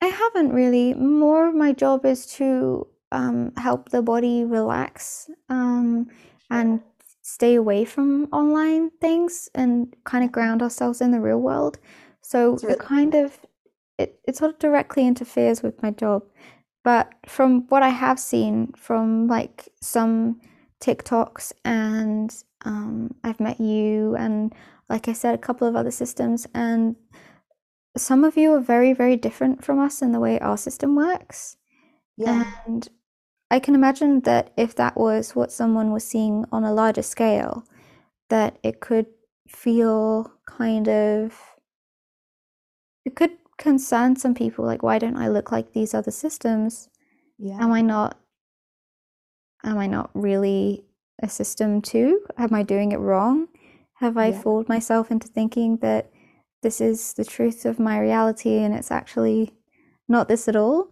[0.02, 0.94] I haven't really.
[0.94, 6.08] More of my job is to um, help the body relax um,
[6.50, 6.80] and
[7.26, 11.76] stay away from online things and kind of ground ourselves in the real world.
[12.22, 13.40] So It's it kind of
[13.98, 16.22] it, it sort of directly interferes with my job.
[16.84, 20.40] But from what I have seen from like some
[20.80, 22.32] TikToks and
[22.64, 24.54] um, I've met you and
[24.88, 26.94] like I said, a couple of other systems and
[27.96, 31.56] some of you are very, very different from us in the way our system works.
[32.16, 32.52] Yeah.
[32.66, 32.88] And
[33.50, 37.64] I can imagine that if that was what someone was seeing on a larger scale,
[38.28, 39.06] that it could
[39.48, 41.38] feel kind of,
[43.04, 46.88] it could concern some people like, why don't I look like these other systems?
[47.38, 47.58] Yeah.
[47.62, 48.18] Am I not,
[49.64, 50.84] am I not really
[51.22, 52.26] a system too?
[52.36, 53.48] Am I doing it wrong?
[53.94, 54.42] Have I Yeah.
[54.42, 56.10] fooled myself into thinking that
[56.62, 59.52] this is the truth of my reality and it's actually
[60.08, 60.88] not this at all?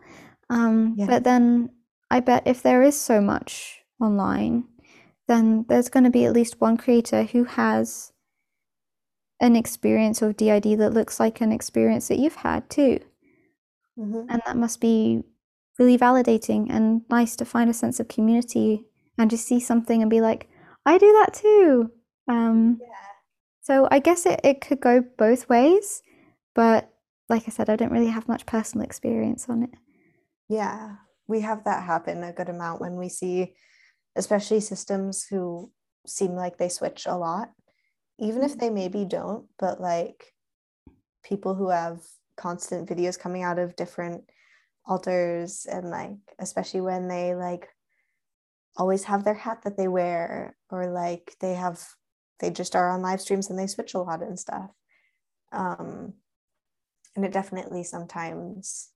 [0.48, 1.06] Um, Yeah.
[1.06, 1.70] but then
[2.14, 4.68] I bet if there is so much online,
[5.26, 8.12] then there's going to be at least one creator who has
[9.40, 13.00] an experience of DID that looks like an experience that you've had too.
[13.98, 14.26] Mhm.
[14.28, 15.24] And that must be
[15.76, 18.86] really validating and nice to find a sense of community
[19.18, 20.48] and just see something and be like,
[20.86, 21.90] I do that too.
[22.28, 22.94] Um, Yeah.
[23.60, 26.00] so I guess it, it could go both ways,
[26.54, 26.94] but
[27.28, 29.70] like I said, I don't really have much personal experience on it.
[30.48, 33.54] Yeah, we have that happen a good amount when we see,
[34.16, 35.70] especially systems who
[36.06, 37.50] seem like they switch a lot,
[38.18, 40.32] even if they maybe don't, but like
[41.24, 42.00] people who have
[42.36, 44.24] constant videos coming out of different
[44.86, 47.68] alters and like, especially when they like
[48.76, 51.82] always have their hat that they wear or like they have,
[52.40, 54.70] they just are on live streams and they switch a lot and stuff.
[55.52, 56.14] Um,
[57.16, 58.90] and it definitely sometimes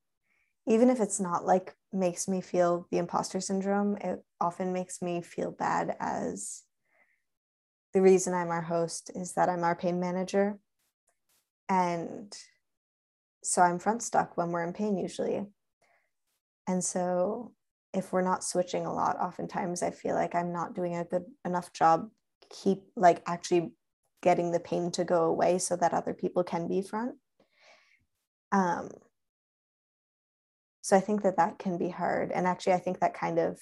[0.67, 5.21] even if it's not like makes me feel the imposter syndrome, it often makes me
[5.23, 6.63] feel bad as
[7.95, 10.59] the reason I'm our host is that I'm our pain manager.
[11.69, 12.37] And
[13.43, 15.47] so I'm front stuck when we're in pain usually.
[16.67, 17.53] And so
[17.95, 21.25] if we're not switching a lot, oftentimes I feel like I'm not doing a good
[21.45, 22.11] enough job
[22.51, 23.73] keep like actually
[24.23, 27.17] getting the pain to go away so that other people can be front.
[28.53, 28.91] Um,
[30.89, 32.33] so I think that that can be hard.
[32.33, 33.61] And actually, I think that kind of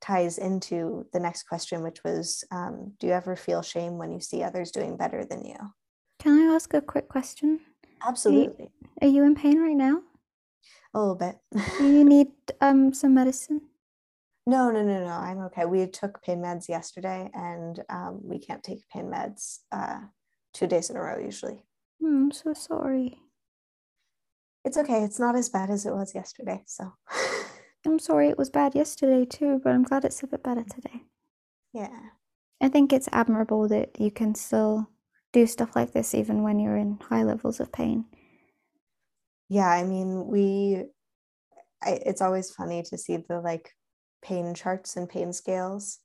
[0.00, 4.18] ties into the next question, which was um, Do you ever feel shame when you
[4.18, 5.56] see others doing better than you?
[6.20, 7.60] Can I ask a quick question?
[8.02, 8.70] Absolutely.
[9.02, 10.00] Are you in pain right now?
[10.94, 11.36] A little bit.
[11.52, 12.28] Do you need
[12.62, 13.60] um some medicine?
[14.46, 15.12] no, no, no, no.
[15.12, 15.66] I'm okay.
[15.66, 20.00] We took pain meds yesterday and um, we can't take pain meds uh,
[20.54, 21.62] two days in a row usually.
[22.00, 23.18] Hmm, I'm so sorry.
[24.64, 25.04] It's okay.
[25.04, 26.62] It's not as bad as it was yesterday.
[26.66, 26.92] So,
[27.86, 31.02] I'm sorry it was bad yesterday too, but I'm glad it's a bit better today.
[31.72, 32.00] yeah.
[32.60, 34.88] I think it's admirable that you can still
[35.32, 38.06] do stuff like this even when you're in high levels of pain.
[39.50, 39.68] Yeah.
[39.68, 40.84] I mean, we,
[41.82, 43.70] I, it's always funny to see the like
[44.22, 45.98] pain charts and pain scales.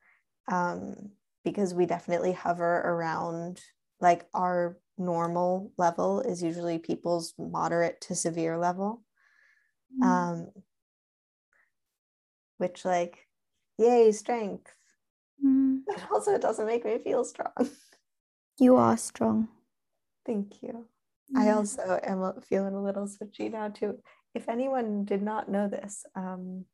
[0.52, 1.12] um,
[1.46, 3.62] because we definitely hover around
[4.02, 9.02] like our normal level is usually people's moderate to severe level.
[10.00, 10.06] Mm.
[10.06, 10.48] Um,
[12.58, 13.28] which, like,
[13.78, 14.72] yay, strength.
[15.44, 15.80] Mm.
[15.88, 17.54] But also, it doesn't make me feel strong.
[18.60, 19.48] You are strong.
[20.26, 20.86] Thank you.
[21.36, 24.00] I also am feeling a little switchy now, too.
[24.36, 26.66] If anyone did not know this, um,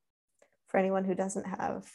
[0.68, 1.86] for anyone who doesn't have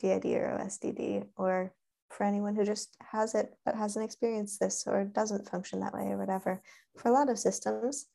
[0.00, 1.72] DID or OSDD, or
[2.10, 6.08] for anyone who just has it but hasn't experienced this or doesn't function that way
[6.08, 6.62] or whatever,
[6.96, 8.06] for a lot of systems,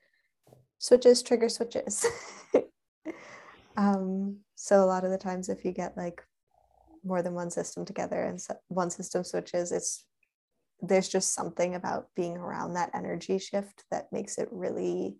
[0.77, 2.05] switches trigger switches.
[3.77, 6.21] um, so a lot of the times, if you get like
[7.03, 10.05] more than one system together and so one system switches, it's
[10.81, 15.17] there's just something about being around that energy shift that makes it really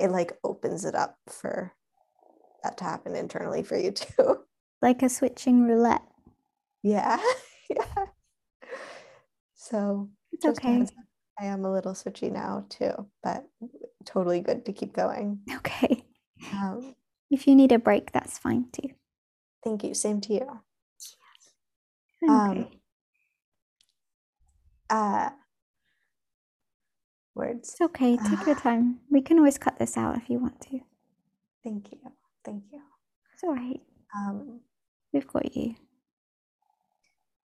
[0.00, 1.72] it like opens it up for
[2.62, 4.38] that to happen internally for you too
[4.82, 6.02] Like a switching roulette.
[6.82, 7.20] yeah
[7.76, 8.04] yeah
[9.54, 10.86] so It's okay.
[11.40, 12.92] i am a little switchy now too
[13.22, 13.44] but
[14.04, 16.04] totally good to keep going Okay.
[16.52, 16.94] um,
[17.30, 18.90] If you need a break, that's fine too.
[19.64, 20.60] thank you same to you
[22.24, 22.30] Okay.
[22.30, 22.68] um
[24.90, 25.30] uh
[27.34, 28.16] words it's okay.
[28.16, 29.00] Take your time.
[29.10, 30.80] We can always cut this out if you want to.
[31.62, 31.98] thank you
[32.44, 32.80] thank you
[33.34, 33.80] It's all right.
[34.16, 34.60] um
[35.12, 35.74] We've got you.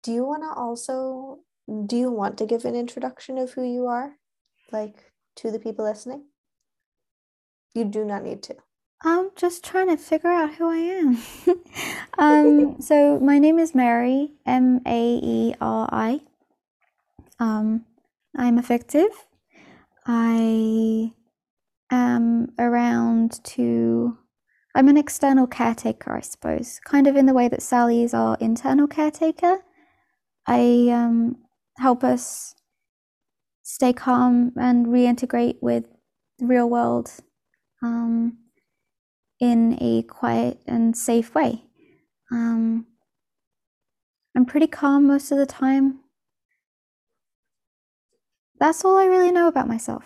[0.03, 1.39] Do you want to also
[1.85, 4.15] do you want to give an introduction of who you are
[4.71, 6.25] like to the people listening
[7.73, 8.55] you do not need to
[9.03, 11.17] I'm just trying to figure out who I am.
[12.19, 16.21] um, so my name is Maeri, M A E R I.
[17.39, 17.85] Um,
[18.37, 19.09] I'm effective.
[20.05, 21.13] I
[21.89, 24.19] am around to.
[24.75, 28.37] I'm an external caretaker, I suppose, kind of in the way that Sally is our
[28.39, 29.63] internal caretaker.
[30.47, 31.37] I um,
[31.77, 32.55] help us
[33.63, 35.85] stay calm and reintegrate with
[36.39, 37.11] the real world.
[37.83, 38.37] Um,
[39.41, 41.63] in a quiet and safe way.
[42.31, 42.85] Um,
[44.37, 45.99] I'm pretty calm most of the time.
[48.59, 50.05] That's all I really know about myself.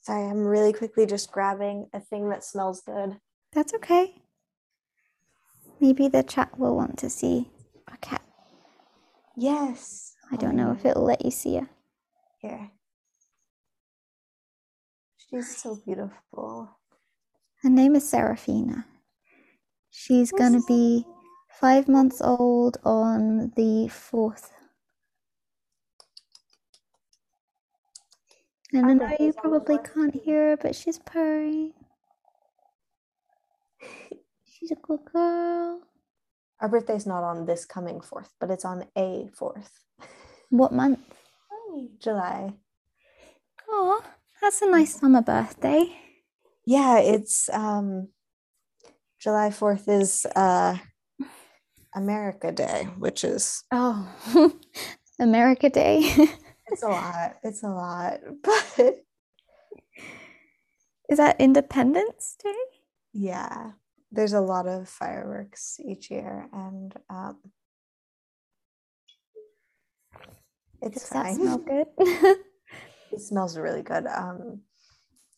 [0.00, 3.18] sorry i'm really quickly just grabbing a thing that smells good
[3.52, 4.14] That's okay.
[5.80, 7.48] Maybe the chat will want to see
[7.92, 8.25] a cat.
[9.36, 11.68] Yes I don't know if it'll let you see her.
[12.40, 12.70] here
[15.18, 16.70] she's so beautiful
[17.62, 18.86] Her name is Seraphina.
[19.90, 21.04] She's gonna be
[21.60, 24.52] five months old on the fourth.
[28.72, 31.72] And I know you birthday's on the probably can't hear her, but she's purring.
[34.44, 35.82] She's a good girl.
[36.60, 39.70] Our birthday's not on this coming fourth but it's on a fourth
[40.50, 41.00] What month?
[41.98, 42.54] july
[43.68, 44.02] Oh,
[44.40, 45.84] that's a nice summer birthday.
[46.64, 48.08] yeah it's um
[49.18, 50.76] july 4th is uh
[51.94, 54.08] america day which is Oh,
[55.18, 56.00] America Day.
[56.68, 59.04] it's a lot it's a lot but
[61.08, 62.54] Is that Independence Day?
[63.12, 63.72] yeah
[64.16, 67.38] there's a lot of fireworks each year and um
[70.82, 71.86] it's Does that smell good?
[73.12, 74.60] it smells really good um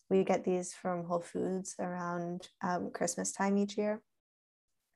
[0.09, 4.01] we get these from whole foods around um, christmas time each year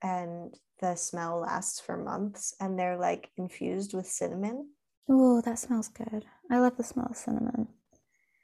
[0.02, 4.70] and the smell lasts for months and they're like infused with cinnamon
[5.06, 6.24] Oh, that smells good.
[6.50, 7.68] I love the smell of cinnamon.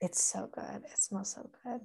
[0.00, 1.80] it's so good it smells so good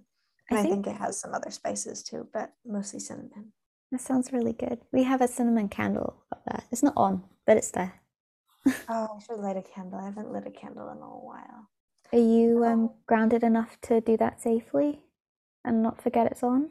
[0.49, 3.53] I and i think- think it has some other spices too but mostly cinnamon
[3.91, 4.79] That sounds really good.
[4.91, 6.63] We have a cinnamon candle up there.
[6.71, 7.93] It's not on, but it's there.
[8.89, 11.61] oh i should light a candle i haven't lit a candle in a while
[12.13, 14.91] Are you um, grounded enough to do that safely
[15.63, 16.61] and not forget it's on?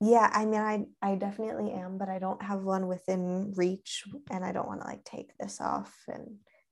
[0.00, 4.44] Yeah, I mean, I I definitely am, but I don't have one within reach, and
[4.44, 6.24] I don't want to like take this off and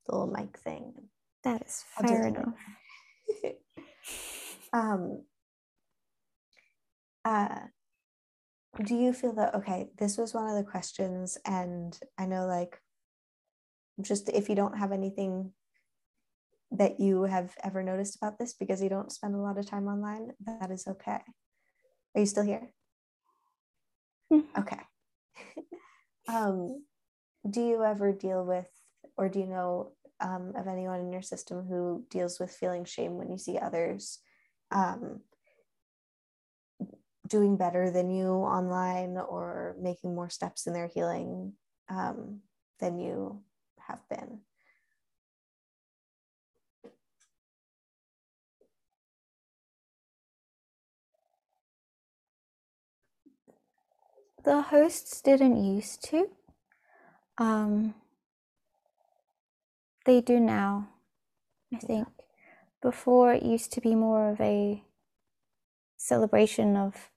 [0.05, 0.93] the little mic thing.
[1.43, 2.55] That is fair enough.
[4.73, 5.23] um.
[7.27, 7.67] Uh,
[8.85, 9.89] do you feel that okay?
[9.97, 12.79] This was one of the questions, and I know like,
[13.99, 15.51] just if you don't have anything
[16.71, 19.87] that you have ever noticed about this because you don't spend a lot of time
[19.87, 21.19] online, that is okay.
[22.15, 22.71] Are you still here?
[24.31, 24.45] Mhm.
[24.57, 24.81] Okay.
[26.29, 26.85] um,
[27.49, 28.71] do you ever deal with,
[29.17, 33.17] or do you know um, of anyone in your system who deals with feeling shame
[33.17, 34.19] when you see others
[34.71, 35.23] um,
[37.27, 41.53] doing better than you online or making more steps in their healing
[41.89, 42.41] um,
[42.79, 43.41] than you
[43.87, 44.39] have been.
[54.43, 56.29] The hosts didn't used to.
[57.37, 57.95] Um,
[60.05, 60.87] they do now,
[61.73, 62.07] I think.
[62.81, 64.83] Before it used to be more of a
[65.97, 67.09] celebration of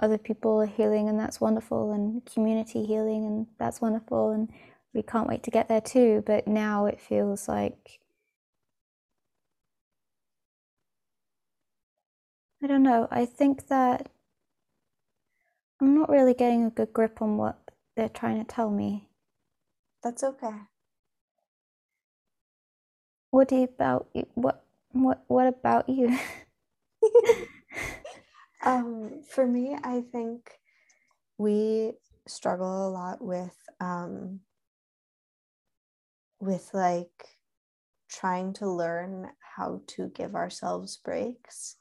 [0.00, 4.50] other people are healing, and that's wonderful, and community healing, and that's wonderful, and
[4.94, 6.24] we can't wait to get there too.
[6.26, 8.00] But now it feels like
[12.62, 13.08] I don't know.
[13.10, 14.10] I think that
[15.80, 17.58] I'm not really getting a good grip on what
[17.96, 19.08] they're trying to tell me.
[20.02, 20.52] That's okay.
[23.30, 24.26] What do you about you?
[24.34, 26.18] What what what about you?
[28.62, 30.50] um, for me, I think
[31.38, 31.92] we
[32.26, 34.40] struggle a lot with um,
[36.40, 37.38] with like
[38.10, 41.76] trying to learn how to give ourselves breaks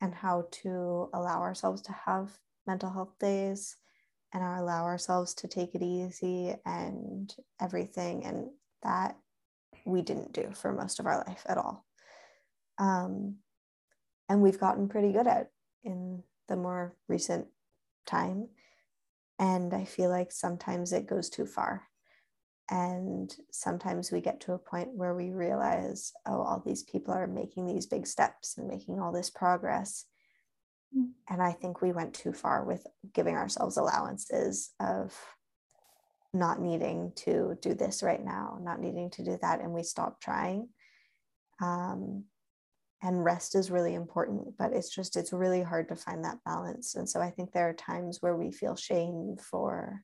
[0.00, 3.76] and how to allow ourselves to have mental health days
[4.32, 8.24] and allow ourselves to take it easy and everything.
[8.24, 8.48] And
[8.82, 9.16] that
[9.86, 11.84] we didn't do for most of our life at all.
[12.78, 13.36] Um,
[14.28, 15.50] and we've gotten pretty good at
[15.84, 17.46] in the more recent
[18.06, 18.48] time.
[19.38, 21.82] And I feel like sometimes it goes too far.
[22.70, 27.26] And sometimes we get to a point where we realize, oh, all these people are
[27.26, 30.06] making these big steps and making all this progress.
[30.96, 31.10] Mm.
[31.28, 35.14] And I think we went too far with giving ourselves allowances of
[36.32, 39.60] not needing to do this right now, not needing to do that.
[39.60, 40.68] And we stopped trying.
[41.62, 42.24] Um,
[43.04, 46.94] and rest is really important, but it's just, it's really hard to find that balance.
[46.94, 50.02] And so I think there are times where we feel shame for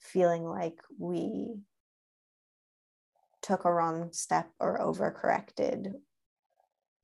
[0.00, 1.54] feeling like we
[3.40, 5.92] took a wrong step or overcorrected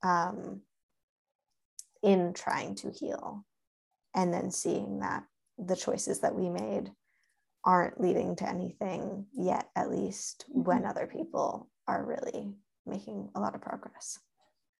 [0.03, 0.59] um,
[2.03, 3.45] in trying to heal
[4.13, 5.23] and then seeing that
[5.57, 6.91] the choices that we made
[7.63, 10.87] aren't leading to anything yet at least when mm-hmm.
[10.87, 12.53] other people are really
[12.85, 14.19] making a lot of progress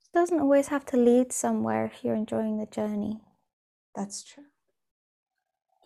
[0.05, 3.21] it doesn't always have to lead somewhere if you're enjoying the journey
[3.95, 4.45] that's true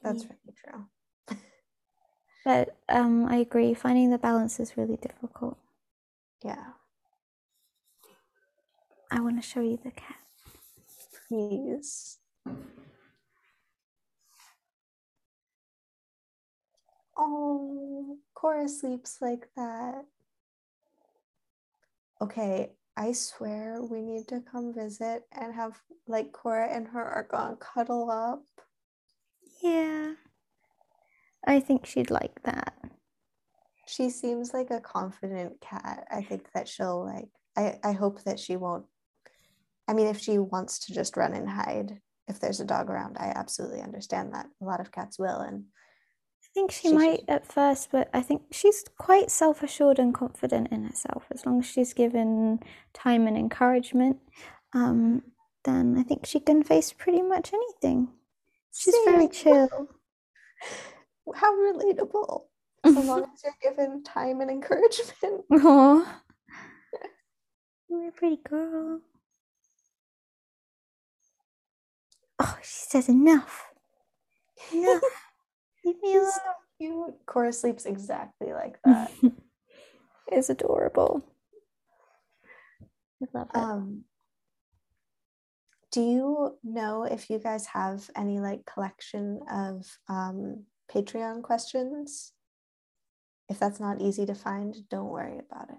[0.03, 0.30] that's yeah.
[0.30, 1.38] really true
[2.45, 5.57] but um, i agree finding the balance is really difficult
[6.43, 6.74] yeah
[9.11, 10.18] i want to show you the cat
[11.28, 12.20] please.
[17.18, 20.05] Oh, Cora sleeps like that.
[22.22, 27.28] Okay, I swear we need to come visit and have like Cora and her are
[27.30, 28.43] gonna cuddle up.
[29.61, 30.13] Yeah.
[31.45, 32.74] I think she'd like that.
[33.86, 36.07] She seems like a confident cat.
[36.11, 38.86] I think that she'll like I, I hope that she won't
[39.88, 43.18] I mean, if she wants to just run and hide, if there's a dog around,
[43.20, 44.47] I absolutely understand that.
[44.61, 45.39] A lot of cats will.
[45.39, 45.65] And
[46.57, 47.29] think she, she might should.
[47.29, 51.25] at first, but I think she's quite self assured and confident in herself.
[51.31, 52.59] As long as she's given
[52.93, 54.17] time and encouragement,
[54.73, 55.21] um,
[55.65, 58.07] then I think she can face pretty much anything.
[58.73, 59.03] She's See?
[59.05, 59.89] very chill.
[61.35, 62.45] How relatable.
[62.83, 65.43] As long as you're given time and encouragement.
[65.51, 66.21] Oh,
[67.89, 69.01] you're a pretty girl.
[72.39, 73.65] Oh, she says enough.
[74.73, 75.01] Enough.
[75.88, 76.31] Leave me alone.
[76.79, 77.15] Cute.
[77.25, 79.09] Cora sleeps exactly like that.
[80.27, 81.23] it's adorable.
[83.23, 83.57] I love it.
[83.57, 84.03] Um,
[85.93, 92.33] do you know if you guys have any like collection of um, Patreon questions?
[93.49, 95.77] If that's not easy to find, don't worry about it.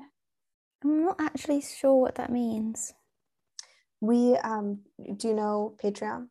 [0.83, 2.95] I'm not actually sure what that means.
[4.01, 4.81] We um,
[5.19, 6.29] do you know Patreon?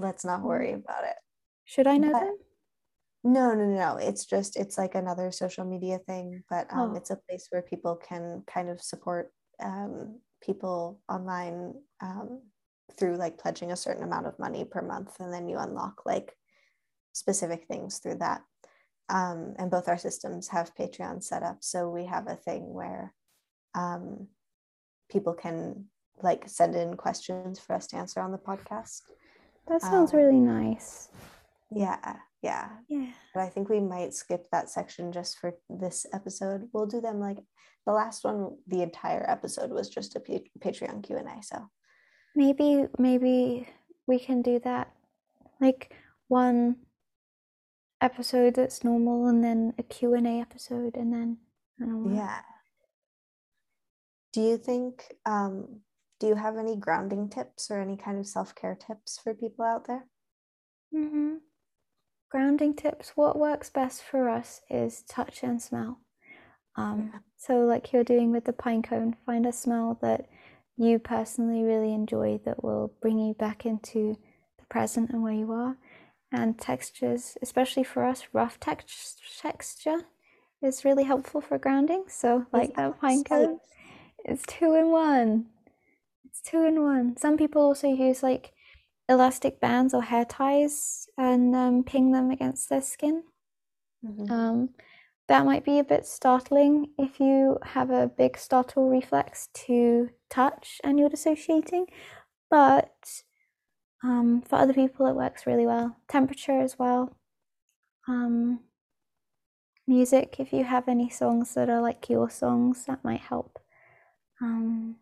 [0.00, 1.16] Let's not worry about it.
[1.64, 2.36] Should I know but, them?
[3.22, 6.96] No, no, no, It's just it's like another social media thing, but um, oh.
[6.96, 9.30] it's a place where people can kind of support
[9.62, 12.40] um, people online um,
[12.98, 16.34] through like pledging a certain amount of money per month, and then you unlock like
[17.12, 18.40] specific things through that.
[19.10, 23.12] Um, and both our systems have Patreon set up, so we have a thing where
[23.74, 24.28] um,
[25.10, 25.86] people can
[26.22, 29.02] like send in questions for us to answer on the podcast.
[29.70, 31.08] That sounds um, really nice.
[31.70, 32.68] Yeah, yeah.
[32.88, 33.12] Yeah.
[33.32, 36.68] But I think we might skip that section just for this episode.
[36.72, 37.38] We'll do them like
[37.86, 38.56] the last one.
[38.66, 41.40] The entire episode was just a P- Patreon Q and A.
[41.42, 41.70] So
[42.34, 43.68] maybe maybe
[44.08, 44.92] we can do that,
[45.60, 45.94] like
[46.26, 46.74] one
[48.00, 51.36] episode that's normal and then a Q&A episode and then
[51.80, 52.16] I don't know.
[52.16, 52.40] Yeah.
[54.32, 55.82] Do you think um
[56.20, 59.86] do you have any grounding tips or any kind of self-care tips for people out
[59.86, 60.04] there?
[60.94, 61.36] Mm-hmm.
[62.30, 63.12] Grounding tips.
[63.16, 66.00] What works best for us is touch and smell.
[66.76, 67.20] Um, Yeah.
[67.36, 70.28] so, like you're doing with the pine cone, find a smell that
[70.76, 74.16] you personally really enjoy that will bring you back into
[74.58, 75.76] the present and where you are.
[76.32, 80.02] And textures, especially for us, rough tex- texture
[80.62, 82.04] is really helpful for grounding.
[82.08, 83.58] So, like that pine cone,
[84.24, 85.49] it's two in one.
[86.40, 87.16] It's two in one.
[87.18, 88.52] Some people also use like
[89.08, 93.24] elastic bands or hair ties and um, ping them against their skin.
[94.04, 94.30] Mhm.
[94.30, 94.74] Um,
[95.28, 100.80] that might be a bit startling if you have a big startle reflex to touch
[100.82, 101.86] and you're dissociating,
[102.48, 103.22] but
[104.02, 105.96] um, for other people it works really well.
[106.08, 107.16] Temperature as well.
[108.08, 108.60] Um,
[109.86, 113.58] music, if you have any songs that are like your songs, that might help.
[114.40, 114.96] Um,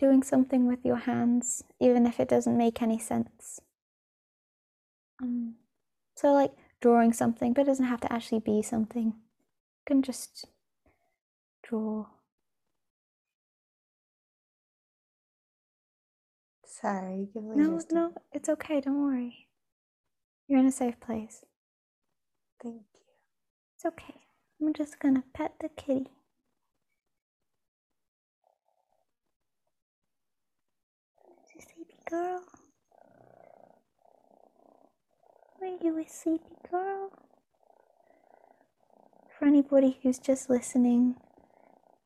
[0.00, 3.60] doing something with your hands, even if it doesn't make any sense.
[5.22, 5.56] Um,
[6.16, 9.06] so, like drawing something, but it doesn't have to actually be something.
[9.06, 10.46] You can just
[11.62, 12.06] draw.
[16.66, 18.80] Sorry, give me No, just no, it's okay.
[18.80, 19.48] Don't worry.
[20.48, 21.44] You're in a safe place.
[22.62, 23.00] thank you.
[23.76, 24.22] It's okay.
[24.60, 26.10] I'm just gonna pet the kitty.
[31.56, 32.42] Is a sleepy girl?
[35.62, 37.10] Are you a sleepy girl?
[39.38, 41.14] For anybody who's just listening,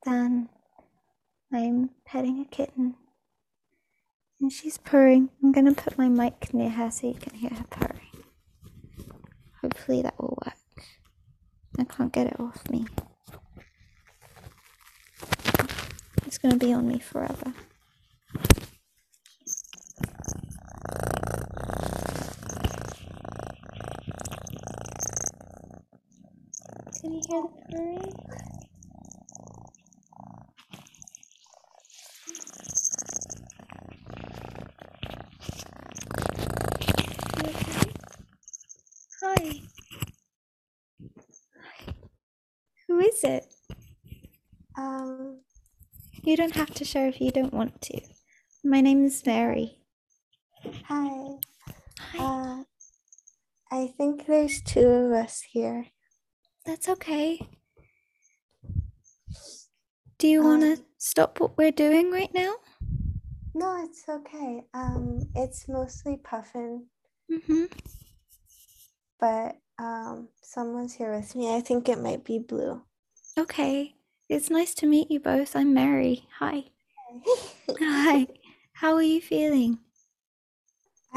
[0.05, 0.49] then
[1.51, 2.95] I'm petting a kitten.
[4.39, 5.29] And she's purring.
[5.43, 8.25] I'm gonna put my mic near her so you can hear her purring.
[9.61, 10.85] Hopefully that will work.
[11.79, 12.85] I can't get it off me.
[16.27, 17.53] It's gonna be on me forever.
[27.05, 28.13] Did you hear the purring?
[39.21, 39.61] Hi.
[42.87, 43.45] Who is it?
[44.77, 45.41] Um,
[46.23, 48.01] You don't have to share if you don't want to.
[48.63, 49.77] My name is Maeri.
[50.85, 51.37] hi.
[51.99, 52.19] Hi.
[52.19, 52.63] Uh,
[53.71, 55.87] I think there's two of us here.
[56.65, 57.39] That's okay.
[60.17, 62.55] Do you Um, want to stop what we're doing right now?
[63.53, 64.63] No, it's okay.
[64.73, 66.87] Um, it's mostly Puffin,
[67.31, 67.65] Mm-hmm.
[69.19, 71.55] but um, someone's here with me.
[71.55, 72.81] I think it might be Blue.
[73.37, 73.95] Okay.
[74.29, 75.55] It's nice to meet you both.
[75.55, 76.27] I'm Maeri.
[76.39, 76.63] Hi.
[77.79, 78.27] Hi.
[78.73, 79.79] How are you feeling?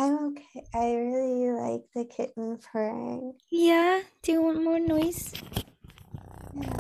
[0.01, 0.63] I'm okay.
[0.73, 3.35] I really like the kitten purring.
[3.51, 4.03] Yeah?
[4.23, 5.33] Do you want more noise?
[6.55, 6.71] Yeah.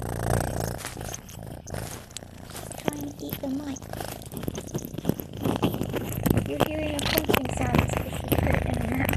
[2.78, 3.80] Trying to eat the mic.
[6.48, 9.10] You're hearing a crunching sound because we put it in out.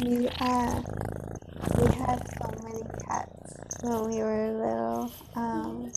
[0.00, 0.80] We uh
[1.76, 3.52] we had so many cats
[3.82, 5.12] when we were little.
[5.36, 5.92] Um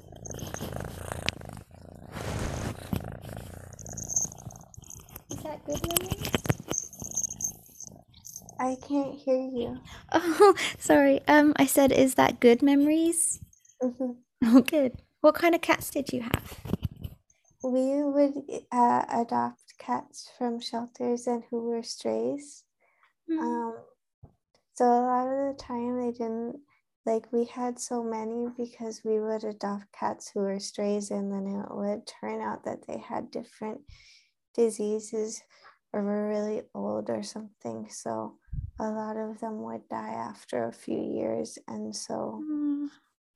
[5.29, 6.42] Is that good memory?
[8.63, 9.77] I can't hear you.
[10.13, 11.19] Oh, sorry.
[11.27, 13.39] Um, I said, is that good memories?
[13.81, 14.15] Mhm.
[14.41, 14.93] Oh, good.
[15.19, 16.59] What kind of cats did you have?
[17.61, 18.35] We would
[18.71, 22.63] uh, adopt cats from shelters and who were strays.
[23.29, 23.39] Mm.
[23.39, 23.75] Um,
[24.75, 26.61] so a lot of the time they didn't
[27.05, 31.47] like we had so many because we would adopt cats who were strays and then
[31.47, 33.81] it would turn out that they had different
[34.55, 35.41] diseases
[35.93, 37.89] or were really old or something.
[37.89, 38.39] So
[38.79, 41.59] a lot of them would die after a few years.
[41.67, 42.89] And so Mm.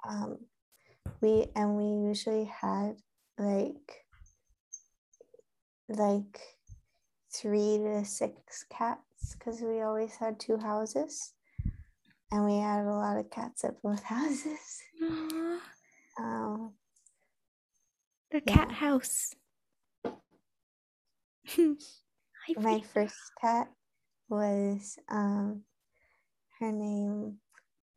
[0.07, 0.47] um,
[1.21, 2.97] we and we usually had
[3.38, 4.05] like
[5.89, 6.39] like
[7.34, 11.34] three to six cats because we always had two houses
[12.31, 14.81] and we had a lot of cats at both houses
[16.19, 16.73] um,
[18.31, 18.73] the cat Yeah.
[18.73, 19.35] house.
[22.48, 23.68] Hi, my first cat
[24.30, 25.64] was um,
[26.60, 27.38] her name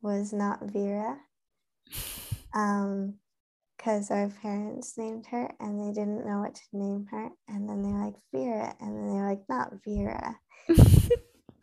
[0.01, 1.17] was not vera
[2.53, 3.15] um
[3.77, 7.29] because our parents named her and they didn't know what to name her.
[7.47, 8.75] And then they're like, Vera.
[8.79, 10.37] And then they're like, not Vera.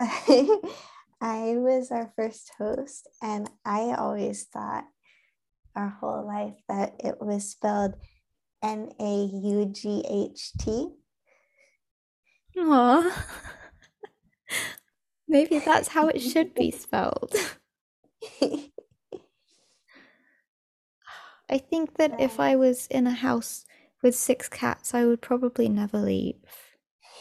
[1.21, 4.85] I was our first host, and I always thought
[5.75, 7.95] our whole life that it was spelled
[8.63, 10.89] N A U G H T.
[12.57, 13.27] Aw.
[15.29, 17.35] Maybe that's how it should be spelled.
[21.51, 23.65] I think that if I was in a house
[24.03, 26.37] with six cats, I would probably never leave.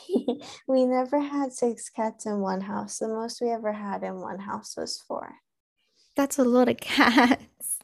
[0.68, 3.00] we never had six cats in one house.
[3.00, 5.36] The most we ever had in one house was four.
[6.16, 7.80] That's a lot of cats.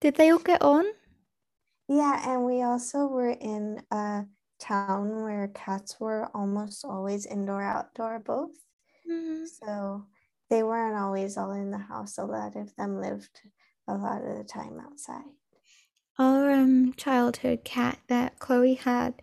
[0.00, 0.84] Did they all get on?
[1.88, 4.26] Yeah, and we also were in a
[4.64, 8.56] town where cats were almost always indoor outdoor both.
[9.10, 9.46] Mm.
[9.46, 10.06] So
[10.50, 12.18] they weren't always all in the house.
[12.18, 13.40] A lot of them lived
[13.86, 15.24] a lot of the time outside.
[16.18, 19.20] Our um, childhood cat that Chloe had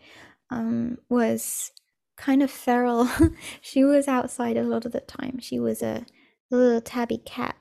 [0.50, 1.72] um, was
[2.18, 3.10] kind of feral.
[3.62, 5.40] she was outside a lot of the time.
[5.40, 6.06] She was a
[6.50, 7.56] little tabby cat,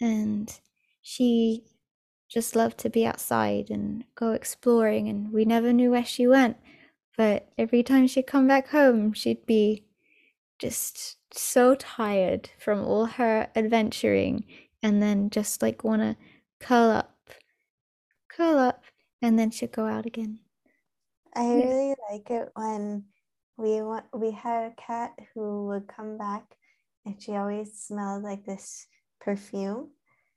[0.00, 0.58] and
[1.02, 1.64] she
[2.28, 5.08] just loved to be outside and go exploring.
[5.08, 6.56] And we never knew where she went,
[7.16, 9.84] but every time she'd come back home, she'd be
[10.58, 14.46] just so tired from all her adventuring,
[14.82, 16.16] and then just like want to
[16.60, 17.30] curl up,
[18.28, 18.84] curl up,
[19.22, 20.40] and then she'd go out again.
[21.34, 21.64] I Yeah.
[21.64, 23.12] really like it when
[23.56, 26.56] we wa- we had a cat who would come back
[27.04, 28.86] and she always smelled like this
[29.20, 29.92] perfume.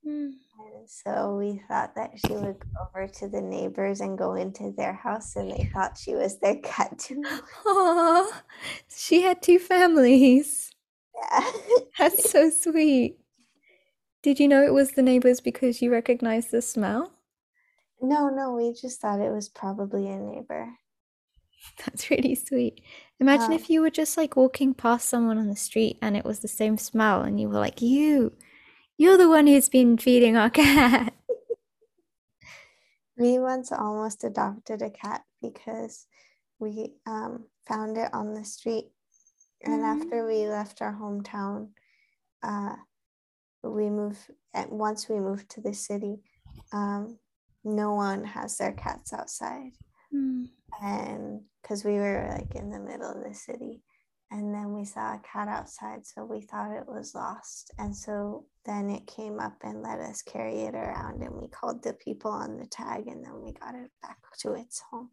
[0.05, 0.33] Mm.
[0.59, 4.71] And so we thought that she would go over to the neighbors and go into
[4.71, 7.23] their house and they thought she was their cat too.
[7.65, 8.43] Aw,
[8.89, 10.71] she had two families.
[11.15, 11.51] Yeah.
[11.97, 13.19] That's so sweet.
[14.21, 17.13] Did you know it was the neighbors because you recognized the smell?
[18.01, 20.79] no, no, we just thought it was probably a neighbor.
[21.85, 22.81] That's really sweet.
[23.19, 26.25] Imagine Um, if you were just like walking past someone on the street and it
[26.25, 28.33] was the same smell and you were like, You,
[28.97, 31.13] you're the one who's been feeding our cat.
[33.19, 36.05] We once almost adopted a cat because
[36.59, 38.89] we um, found it on the street.
[39.63, 41.69] And after we left our hometown,
[42.43, 42.75] uh,
[43.63, 44.19] we moved,
[44.53, 46.19] and once we moved to the city,
[46.71, 47.17] um,
[47.63, 49.71] no one has their cats outside.
[50.13, 50.49] Mm.
[50.79, 53.81] And because we were like in the middle of the city,
[54.31, 57.71] and then we saw a cat outside, so we thought it was lost.
[57.77, 61.83] And so then it came up and let us carry it around, and we called
[61.83, 65.11] the people on the tag, and then we got it back to its home.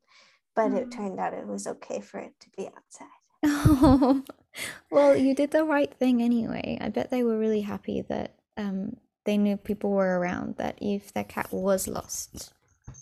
[0.56, 0.92] But it Mm.
[0.92, 3.08] turned out it was okay for it to be outside.
[3.44, 4.24] Oh,
[4.90, 6.78] well, you did the right thing anyway.
[6.80, 11.12] I bet they were really happy that um, they knew people were around, that if
[11.12, 12.52] their cat was lost,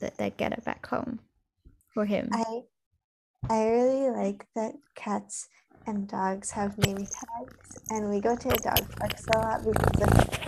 [0.00, 1.20] that they'd get it back home
[1.94, 2.28] for him.
[2.32, 2.62] I
[3.48, 5.48] I really like that cats
[5.86, 10.02] and dogs have name tags, and we go to a dog parks a lot because
[10.08, 10.42] of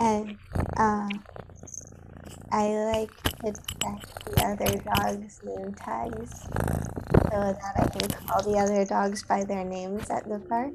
[0.00, 0.38] and
[0.76, 1.08] uh,
[2.52, 3.52] I like to
[3.82, 9.44] check the other dogs' name tags so that I can call the other dogs by
[9.44, 10.72] their names at the park.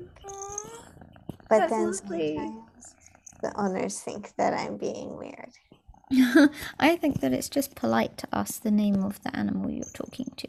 [1.49, 2.35] But That's then lovely.
[2.35, 2.95] sometimes
[3.41, 5.51] the owners think that I'm being weird.
[6.79, 10.31] I think that it's just polite to ask the name of the animal you're talking
[10.37, 10.47] to.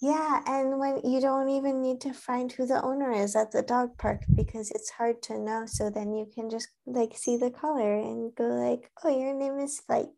[0.00, 3.62] Yeah, and when you don't even need to find who the owner is at the
[3.62, 5.64] dog park because it's hard to know.
[5.66, 9.58] So then you can just like see the color and go like, "Oh, your name
[9.58, 10.14] is Spike."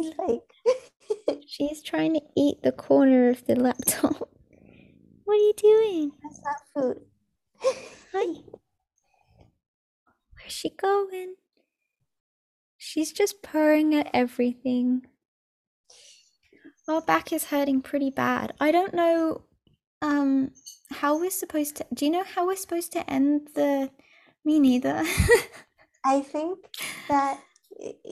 [0.00, 0.50] Spike.
[1.46, 4.28] She's trying to eat the corner of the laptop.
[5.24, 6.12] What are you doing?
[6.22, 7.00] That's not food.
[8.12, 8.42] Hi.
[10.38, 11.34] Where's she going?
[12.78, 15.04] She's just purring at everything.
[16.88, 18.52] Our back is hurting pretty bad.
[18.60, 19.42] I don't know
[20.02, 20.52] um
[20.90, 23.90] how we're supposed to do you know how we're supposed to end the
[24.44, 25.04] me neither.
[26.04, 26.58] I think
[27.08, 27.42] that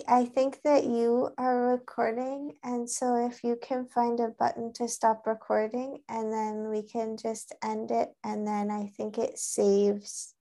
[0.09, 4.89] I think that you are recording, and so if you can find a button to
[4.89, 10.35] stop recording, and then we can just end it, and then I think it saves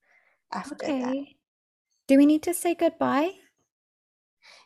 [0.54, 1.16] after that.
[1.16, 1.36] okay.
[2.08, 3.32] Do we need to say goodbye?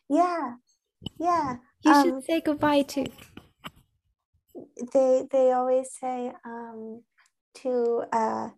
[0.10, 0.56] Yeah,
[1.20, 1.58] yeah.
[1.82, 3.08] You Um, should say goodbye too.
[4.94, 7.04] They they always say um
[7.56, 8.50] to uh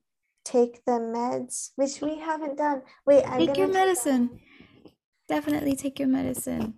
[0.46, 4.40] take the meds which we haven't done wait i'm Take your medicine.
[5.28, 6.76] Definitely take your medicine.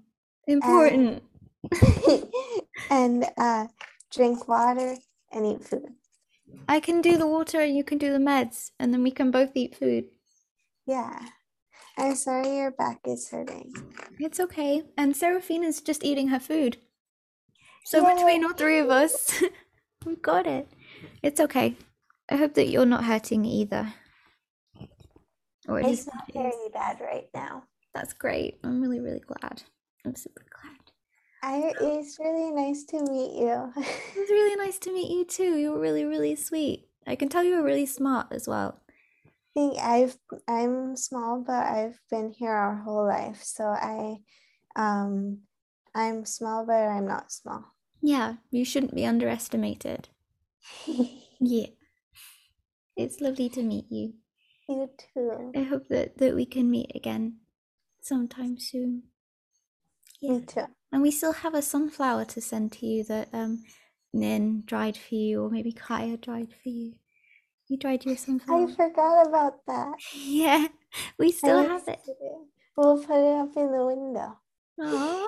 [0.47, 1.23] Important.
[2.89, 3.67] and uh
[4.11, 4.95] drink water
[5.31, 5.85] and eat food
[6.67, 9.31] I can do the water, and you can do the meds, and then we can
[9.31, 10.05] both eat food.
[10.85, 11.19] yeah
[11.97, 13.73] I'm sorry your back is hurting.
[14.19, 14.83] It's okay.
[14.97, 16.77] And Seraphina's just eating her food.
[17.85, 18.15] So Yay.
[18.15, 19.43] between all three of us,
[20.05, 20.67] we've got it.
[21.23, 21.75] It's okay.
[22.29, 23.93] I hope that you're not hurting either.
[25.67, 27.63] Or at It's least not very bad right now.
[27.93, 28.59] That's great.
[28.63, 29.63] I'm really, really glad.
[30.05, 30.77] I'm super glad.
[31.43, 33.73] I, it's really nice to meet you.
[34.15, 35.57] It was really nice to meet you too.
[35.57, 36.87] You were really, really sweet.
[37.07, 38.79] I can tell you were really smart as well.
[39.53, 40.17] think I've
[40.47, 43.41] I'm small, but I've been here our whole life.
[43.43, 44.17] So I
[44.75, 45.39] um
[45.95, 47.70] I'm small, but I'm not small.
[48.01, 50.09] Yeah, you shouldn't be underestimated.
[51.43, 51.67] Yeah.
[52.95, 54.13] It's lovely to meet you.
[54.69, 55.51] you too.
[55.55, 57.37] I hope that, that we can meet again
[57.99, 59.03] sometime soon.
[60.21, 60.33] Yeah.
[60.33, 60.65] Me too.
[60.91, 63.63] And we still have a sunflower to send to you that um
[64.13, 66.93] Nin dried for you, or maybe Kya dried for you.
[67.69, 68.67] You dried your sunflower.
[68.69, 69.93] I forgot about that.
[70.15, 70.67] Yeah,
[71.17, 72.01] we still have it.
[72.75, 74.37] We'll put it up in the window.
[74.79, 75.27] Aww.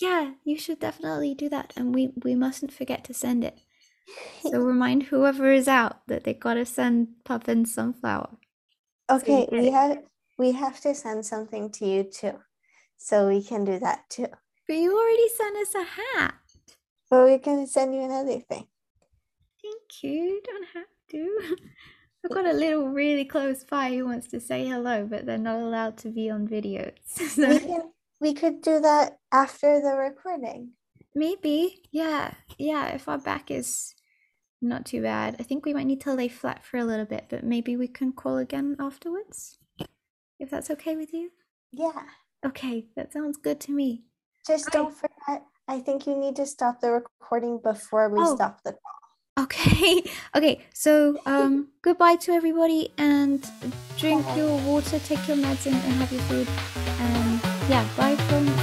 [0.00, 1.72] Yeah, you should definitely do that.
[1.76, 3.58] And we, we mustn't forget to send it.
[4.40, 8.30] So remind whoever is out that they gotta send Puffin sunflower.
[9.10, 9.98] Okay, get we have
[10.38, 12.38] we have to send something to you too.
[12.96, 14.28] So we can do that too.
[14.66, 16.34] But you already sent us a hat.
[17.10, 18.68] But we can send you another thing.
[19.62, 20.40] Thank you.
[20.44, 21.56] Don't have to.
[22.24, 25.60] I've got a little really close by who wants to say hello, but they're not
[25.60, 26.92] allowed to be on videos.
[27.36, 30.72] We So can we could do that after the recording.
[31.14, 33.94] maybe, yeah, yeah, if our back is
[34.60, 35.36] not too bad.
[35.38, 37.88] I think we might need to lay flat for a little bit, but maybe we
[37.88, 39.58] can call again afterwards.
[40.38, 41.30] If that's okay with you.
[41.72, 42.02] Yeah.
[42.44, 44.04] Okay, that sounds good to me.
[44.46, 45.44] Just don't forget.
[45.66, 48.34] I think you need to stop the recording before we Oh.
[48.36, 49.44] stop the call.
[49.44, 50.02] Okay,
[50.34, 53.48] okay, so um goodbye to everybody and
[53.96, 54.36] drink Bye.
[54.36, 56.48] your water, take your meds and, and have your food.
[57.00, 58.57] And yeah, bye from, Puffin.